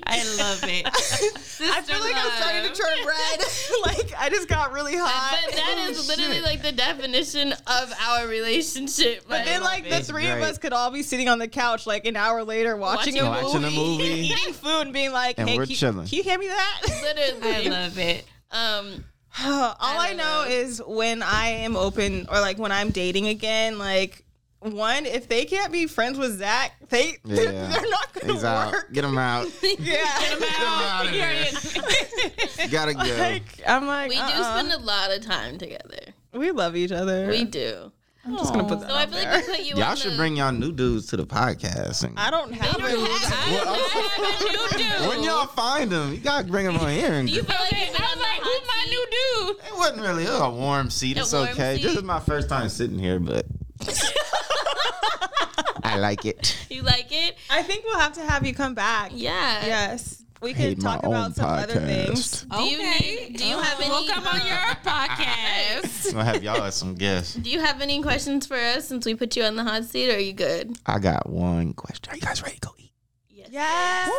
[0.06, 0.86] I love it.
[0.86, 3.40] I feel like I'm starting to turn red.
[3.84, 5.38] like I just got really hot.
[5.46, 9.24] But that is literally like the definition of our relationship.
[9.28, 11.86] But then, like, the It's three of us could all be sitting on the couch,
[11.86, 14.04] like an hour later, watching, a, Watching movie, a movie.
[14.04, 16.06] eating food, and being like, And "Hey, we're can, chilling.
[16.06, 17.56] can you hand me that?" literally.
[17.56, 18.24] I love it.
[18.52, 19.04] Um,
[19.44, 20.50] all I, don't know, know.
[20.50, 24.22] is when I am open, or like when I'm dating again, like.
[24.60, 27.44] One, if they can't be friends with Zach, they Yeah.
[27.68, 28.72] they're not gonna He's out.
[28.72, 28.92] work.
[28.92, 29.46] Get him out.
[29.62, 32.68] Yeah, Get him out of here.
[32.70, 33.00] Gotta go.
[33.00, 34.58] like I'm like, we do uh-uh.
[34.58, 35.98] spend a lot of time together.
[36.32, 37.28] we love each other.
[37.28, 37.92] We do.
[38.26, 39.32] I'm just gonna put that So I out feel there.
[39.32, 39.74] like we put you.
[39.76, 42.02] Y'all on should the, bring y'all new dudes to the podcast.
[42.04, 42.94] And I don't have I it.
[42.94, 45.08] don't have a new dude.
[45.08, 47.12] when y'all find them, you gotta bring them on here.
[47.12, 48.92] And Do you feel like you've been on the hot seat?
[49.10, 49.56] dude?
[49.72, 51.16] it wasn't really it was a warm seat.
[51.16, 51.76] A It's warm okay.
[51.76, 51.82] seat.
[51.84, 53.46] This is my first time sitting here, but
[55.82, 56.56] I like it.
[56.68, 57.36] You like it?
[57.50, 59.12] I think we'll have to have you come back.
[59.14, 59.64] Yeah.
[59.66, 62.42] Yes, we Hate could talk about some other things.
[62.42, 63.36] Do you need?
[63.36, 63.90] Do you oh, have any?
[63.90, 66.14] We'll come on your podcast.
[66.14, 67.34] I'm have y'all as some guests.
[67.34, 70.10] Do you have any questions for us since we put you on the hot seat?
[70.10, 70.78] Or are you good?
[70.86, 72.12] I got one question.
[72.12, 72.92] Are you guys ready to go eat?
[73.50, 74.10] Yes.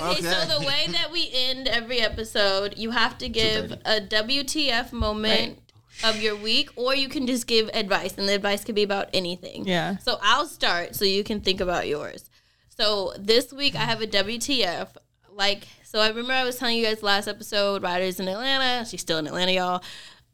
[0.00, 4.92] Okay, so the way that we end every episode, you have to give a WTF
[4.92, 5.58] moment
[6.02, 9.08] of your week, or you can just give advice, and the advice could be about
[9.12, 9.66] anything.
[9.66, 9.98] Yeah.
[9.98, 12.28] So I'll start so you can think about yours.
[12.68, 14.88] So this week I have a WTF.
[15.34, 18.86] Like, so I remember I was telling you guys last episode, Ryder's in Atlanta.
[18.86, 19.82] She's still in Atlanta, y'all.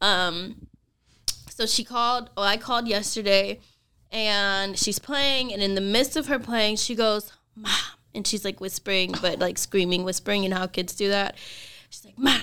[0.00, 0.66] Um,
[1.48, 3.60] so she called, oh, I called yesterday
[4.10, 5.52] and she's playing.
[5.52, 7.72] And in the midst of her playing, she goes, Mom.
[8.14, 10.42] And she's like whispering, but like screaming, whispering.
[10.42, 11.36] You know how kids do that?
[11.90, 12.42] She's like, Mom,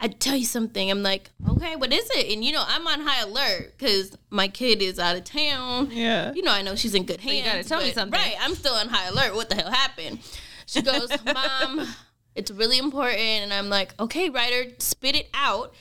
[0.00, 0.90] I'd tell you something.
[0.90, 2.32] I'm like, okay, what is it?
[2.32, 5.90] And you know, I'm on high alert because my kid is out of town.
[5.90, 6.32] Yeah.
[6.34, 7.38] You know, I know she's in good hands.
[7.38, 8.20] you gotta tell me something.
[8.20, 8.36] Right.
[8.38, 9.34] I'm still on high alert.
[9.34, 10.18] What the hell happened?
[10.68, 11.86] She goes, Mom,
[12.34, 13.18] it's really important.
[13.20, 15.74] And I'm like, okay, Ryder, spit it out.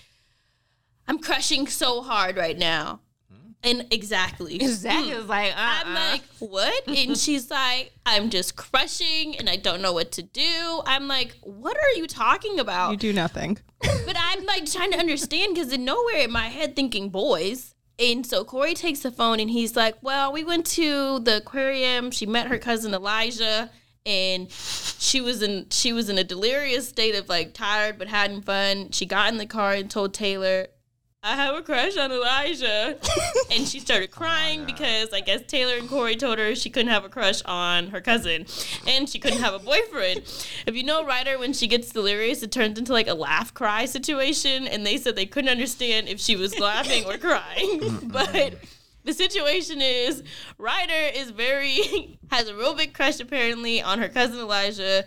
[1.10, 3.02] I'm crushing so hard right now.
[3.30, 3.52] Hmm?
[3.64, 4.58] And exactly.
[4.66, 5.12] Zach hmm.
[5.12, 5.84] is like, uh-uh.
[5.86, 6.88] I'm like, what?
[6.88, 10.82] And she's like, I'm just crushing and I don't know what to do.
[10.86, 12.92] I'm like, what are you talking about?
[12.92, 13.58] You do nothing.
[14.06, 17.76] But I'm like trying to understand because in nowhere in my head thinking boys.
[18.00, 22.10] And so Corey takes the phone and he's like, Well, we went to the aquarium.
[22.10, 23.70] She met her cousin Elijah
[24.08, 28.41] and she was in she was in a delirious state of like tired but having
[28.41, 28.89] fun.
[28.91, 30.68] She got in the car and told Taylor,
[31.24, 32.97] I have a crush on Elijah.
[33.51, 37.03] and she started crying because I guess Taylor and Corey told her she couldn't have
[37.03, 38.45] a crush on her cousin
[38.88, 40.22] and she couldn't have a boyfriend.
[40.66, 43.86] If you know Ryder, when she gets delirious, it turns into like a laugh cry
[43.86, 44.68] situation.
[44.68, 47.99] And they said they couldn't understand if she was laughing or crying.
[48.03, 48.55] but
[49.08, 50.22] the situation is
[50.58, 55.05] Ryder is very, has a real big crush apparently on her cousin Elijah.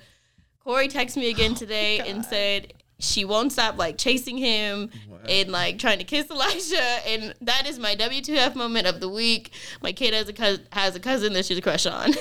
[0.59, 4.91] Corey texted me again oh today and said she won't stop like chasing him
[5.29, 9.51] and like trying to kiss Elijah, and that is my WTF moment of the week.
[9.83, 12.13] My kid has a cousin, has a cousin that she's a crush on.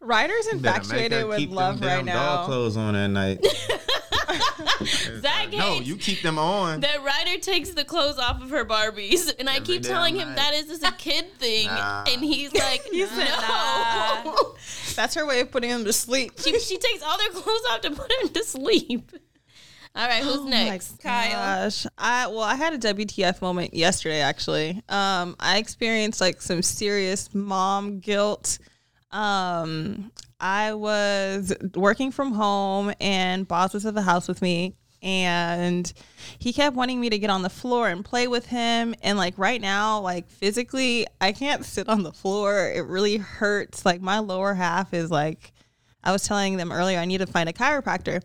[0.00, 2.44] Ryder's infatuated with keep them love right damn dog now.
[2.46, 3.44] clothes on that night.
[5.20, 6.80] Zach no, you keep them on.
[6.80, 10.36] that Ryder takes the clothes off of her Barbies, and I keep telling him night.
[10.36, 12.04] that is just a kid thing, Nah.
[12.08, 14.31] and he's like, He said, no.
[15.02, 16.34] That's her way of putting him to sleep.
[16.38, 19.10] she, she takes all their clothes off to put him to sleep.
[19.96, 21.00] All right, who's next?
[21.00, 21.64] Kyle.
[21.64, 24.20] Gosh, I well, I had a WTF moment yesterday.
[24.20, 28.60] Actually, um, I experienced like some serious mom guilt.
[29.10, 35.92] Um, I was working from home, and Boz was at the house with me, and
[36.38, 38.94] he kept wanting me to get on the floor and play with him.
[39.02, 42.70] And like right now, like physically, I can't sit on the floor.
[42.70, 43.84] It really hurts.
[43.84, 45.52] Like my lower half is like.
[46.04, 48.22] I was telling them earlier, I need to find a chiropractor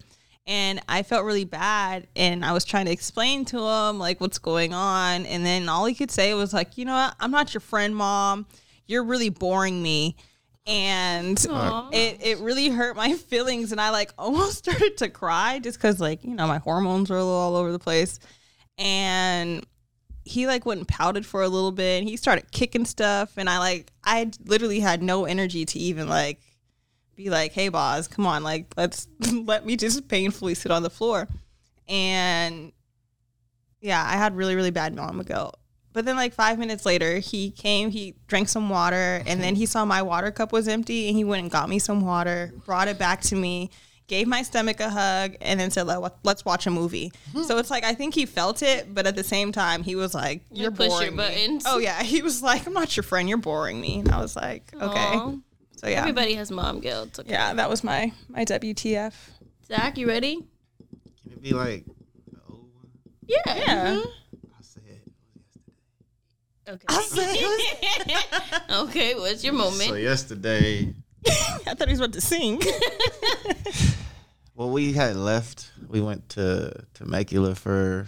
[0.47, 4.39] and I felt really bad and I was trying to explain to him like what's
[4.39, 7.15] going on and then all he could say was like, "You know what?
[7.19, 8.47] I'm not your friend, mom.
[8.87, 10.15] You're really boring me."
[10.67, 11.39] And
[11.93, 15.99] it it really hurt my feelings and I like almost started to cry just cuz
[15.99, 18.19] like, you know, my hormones were a little all over the place.
[18.77, 19.65] And
[20.25, 23.49] he like went and pouted for a little bit and he started kicking stuff and
[23.49, 26.41] I like I literally had no energy to even like
[27.15, 30.89] be like, "Hey, Boz, come on, like let's let me just painfully sit on the
[30.89, 31.27] floor."
[31.87, 32.71] And
[33.81, 35.56] yeah, I had really really bad mom guilt.
[35.97, 39.65] But then like 5 minutes later, he came, he drank some water, and then he
[39.65, 42.87] saw my water cup was empty and he went and got me some water, brought
[42.87, 43.71] it back to me,
[44.05, 47.45] gave my stomach a hug and then said, Let, "Let's watch a movie." Mm-hmm.
[47.45, 50.13] so it's like I think he felt it, but at the same time, he was
[50.13, 51.63] like, "You're push your boring me." buttons.
[51.65, 53.27] Oh yeah, he was like, "I'm not your friend.
[53.27, 54.83] You're boring me." And I was like, "Okay."
[55.17, 55.33] Aw.
[55.77, 57.17] So yeah, Everybody has mom guilt.
[57.17, 57.31] Okay.
[57.31, 59.15] yeah, that was my my WTF.
[59.65, 60.45] Zach, you ready?
[61.23, 61.85] Can it be like,
[63.25, 63.37] Yeah.
[63.47, 63.53] Yeah.
[63.55, 64.03] I said.
[66.67, 66.85] Okay.
[68.69, 69.89] okay, what's your moment?
[69.89, 70.93] So yesterday,
[71.27, 72.61] I thought he was about to sing.
[74.55, 75.71] well, we had left.
[75.87, 78.05] We went to Temecula for a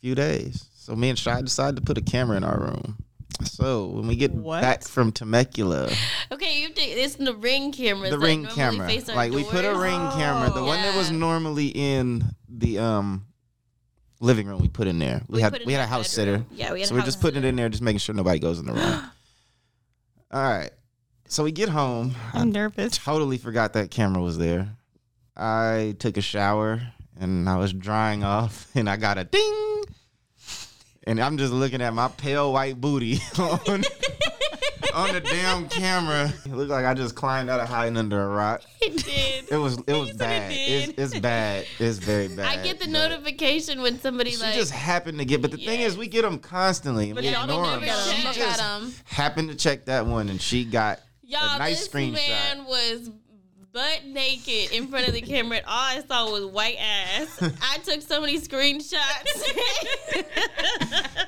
[0.00, 0.66] few days.
[0.74, 2.96] So me and Shy decided to put a camera in our room.
[3.44, 4.62] So when we get What?
[4.62, 5.90] back from Temecula,
[6.32, 6.80] Okay, you have to.
[6.82, 8.08] It's the ring camera.
[8.10, 9.78] the that ring normally camera, face our like we put a doors.
[9.78, 13.26] ring camera, the one that was normally in the um
[14.20, 15.22] living room, we put in there.
[15.28, 16.46] We, We had we had a house bedroom.
[16.48, 16.54] sitter.
[16.54, 18.38] Yeah, we had so a we're just putting it in there, just making sure nobody
[18.38, 18.82] goes in the room.
[20.32, 20.70] All right.
[21.28, 22.14] So we get home.
[22.32, 22.96] I'm nervous.
[22.98, 24.68] totally forgot that camera was there.
[25.36, 26.80] I took a shower
[27.20, 29.84] and I was drying off and I got a ding.
[31.04, 33.82] And I'm just looking at my pale white booty on,
[34.98, 36.32] on the damn camera.
[36.44, 38.62] It looked like I just climbed out of hiding under a rock.
[38.80, 39.52] It did.
[39.52, 40.52] It was it was bad.
[40.54, 41.66] It's, it's bad.
[41.78, 42.46] It's very bad.
[42.46, 44.54] I get the notification when somebody She like.
[44.54, 47.06] just happened to get, but the thing is, we get them constantly.
[47.06, 47.88] And But we y'all ignore don't them.
[47.88, 48.94] never She check just at 'em.
[49.04, 52.28] happened to check that one, and she got Y'all, a nice this screenshot.
[52.28, 53.10] man was
[53.72, 57.42] butt naked in front of the camera, and all I saw was white ass.
[57.60, 58.94] I took so many screenshots.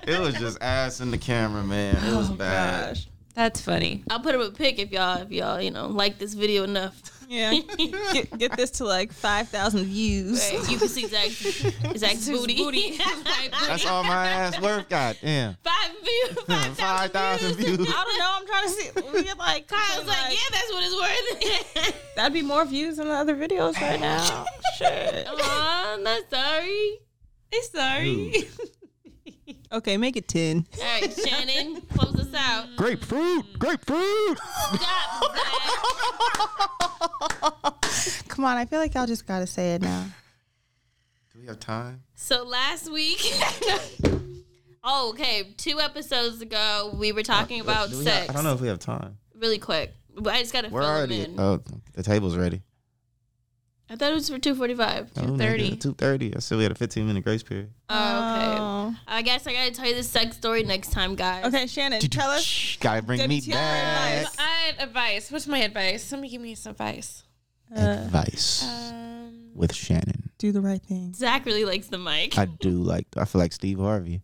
[0.06, 1.96] It was just ass in the camera, man.
[1.96, 2.94] It was oh, bad.
[2.94, 3.06] Gosh.
[3.34, 4.02] That's funny.
[4.10, 7.00] I'll put up a pic if y'all, if y'all, you know, like this video enough.
[7.30, 7.54] Yeah.
[8.12, 10.50] get, get this to like 5,000 views.
[10.52, 11.62] Right, You can see Zach's,
[11.96, 12.56] Zach's booty.
[12.64, 12.98] booty.
[13.68, 14.88] That's all my ass worth.
[14.88, 15.56] God damn.
[15.62, 16.38] Five views.
[16.46, 17.78] Five Five thousand views.
[17.88, 18.32] I don't know.
[18.34, 18.90] I'm trying to see.
[19.12, 22.04] We like, I was like, yeah, that's what it's worth.
[22.16, 24.44] that'd be more views than the other videos right now.
[24.76, 25.28] Shit.
[25.28, 26.98] Aw, I'm not sorry.
[27.54, 28.48] I'm sorry.
[29.72, 30.66] Okay, make it 10.
[30.78, 32.66] All right, Shanan, close us out.
[32.76, 33.56] Grapefruit.
[33.58, 34.38] Grapefruit.
[34.74, 35.46] Stop, Zach.
[38.28, 40.06] Come on, I feel like y'all just gotta say it now.
[41.32, 42.02] Do we have time?
[42.14, 43.20] So last week,
[44.84, 48.26] oh, okay, two episodes ago, we were talking about Uh, Do we sex.
[48.26, 49.18] have- I don't know if we have time.
[49.36, 51.20] Really quick, but I just gotta We're fill them already.
[51.22, 51.38] in.
[51.40, 51.60] Oh,
[51.92, 52.62] the table's ready.
[53.92, 55.10] I thought it was for two forty-five.
[55.16, 55.80] Oh, 2:30.
[55.80, 56.34] Two thirty.
[56.36, 57.70] I said we had a fifteen minute grace period.
[57.88, 58.56] Oh, okay.
[58.60, 58.94] Oh.
[59.08, 61.44] I guess I gotta tell you the sex story next time, guys.
[61.46, 62.42] Okay, Shanan, Did you tell us.
[62.44, 64.22] Shh, Gotta bring me back.
[64.24, 64.36] advice.
[64.38, 64.42] I
[64.78, 65.30] had advice.
[65.32, 66.04] What's my advice?
[66.04, 67.24] Somebody give me some advice.
[67.74, 70.28] Advice Um, with Shanan.
[70.38, 71.12] Do the right thing.
[71.14, 72.38] Zach really likes the mic.
[72.38, 73.06] I do like.
[73.16, 74.22] I feel like Steve Harvey.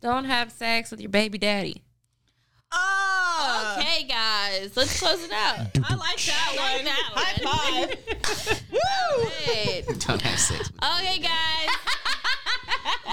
[0.00, 1.83] don't have sex with your baby daddy.
[2.76, 5.56] Oh, Okay, guys, let's close it out.
[5.84, 6.84] I like that I like one.
[6.84, 7.88] that High one.
[7.88, 8.62] five.
[8.72, 9.94] Woo!
[9.98, 10.70] Don't have sex.
[10.98, 11.70] Okay, guys.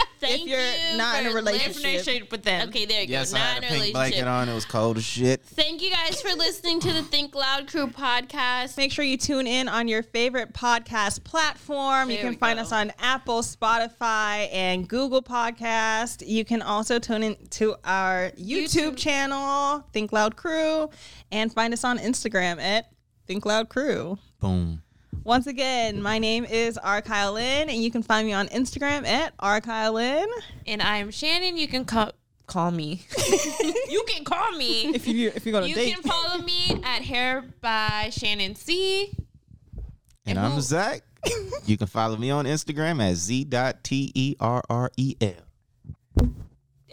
[0.28, 1.84] Thank you're you not in a relationship.
[1.84, 2.70] listening- with them.
[2.70, 3.38] Okay, there you Yes, go.
[3.38, 3.94] I Not had a in a pink relationship.
[3.94, 4.50] blanket on.
[4.50, 5.44] It was cold as shit.
[5.44, 8.78] Thank you guys for listening to the Think Loud Crew podcast.
[8.78, 12.10] Make sure you tune in on your favorite podcast platform.
[12.12, 12.64] you can find go.
[12.64, 16.24] us on Apple, Spotify, and Google Podcast.
[16.28, 18.98] You can also tune in to our YouTube, YouTube.
[18.98, 20.90] channel, Think Loud Crew,
[21.32, 22.92] and find us on Instagram at
[23.28, 24.18] Think Loud Crew.
[24.40, 24.82] Boom.
[25.24, 27.02] Once again, my name is R.
[27.02, 29.62] Kyle Lynn, and you can find me on Instagram at R.
[29.62, 30.28] Kyle Lynn.
[30.66, 31.58] And I'm Shanan.
[31.58, 32.12] You can call
[32.48, 33.06] call me.
[33.90, 34.94] you can call me.
[34.96, 35.70] If you if you go to date.
[35.70, 39.12] You date, can follow me at Hair by Shanan C.
[40.26, 41.04] And And I'm who- Zach.
[41.66, 44.62] you can follow me on Instagram at z.terrel.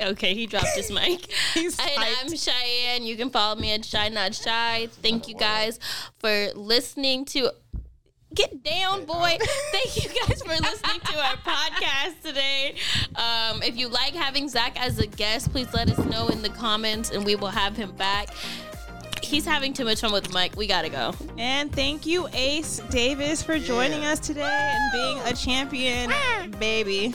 [0.00, 1.26] Okay, he dropped his mic.
[1.54, 2.14] He's and hyped.
[2.24, 3.02] I'm Cheyenne.
[3.02, 4.86] You can follow me at Shy Not Shy.
[5.02, 5.80] Thank you guys
[6.18, 7.50] for listening to.
[8.34, 9.38] Get down, boy.
[9.72, 12.74] Thank you guys for listening to our podcast today.
[13.16, 16.50] Um, if you like having Zach as a guest, please let us know in the
[16.50, 18.28] comments and we will have him back.
[19.22, 20.56] He's having too much fun with Mike.
[20.56, 21.14] We gotta go.
[21.38, 26.12] And thank you, Ace Davis, for joining us today and being a champion,
[26.58, 27.14] baby.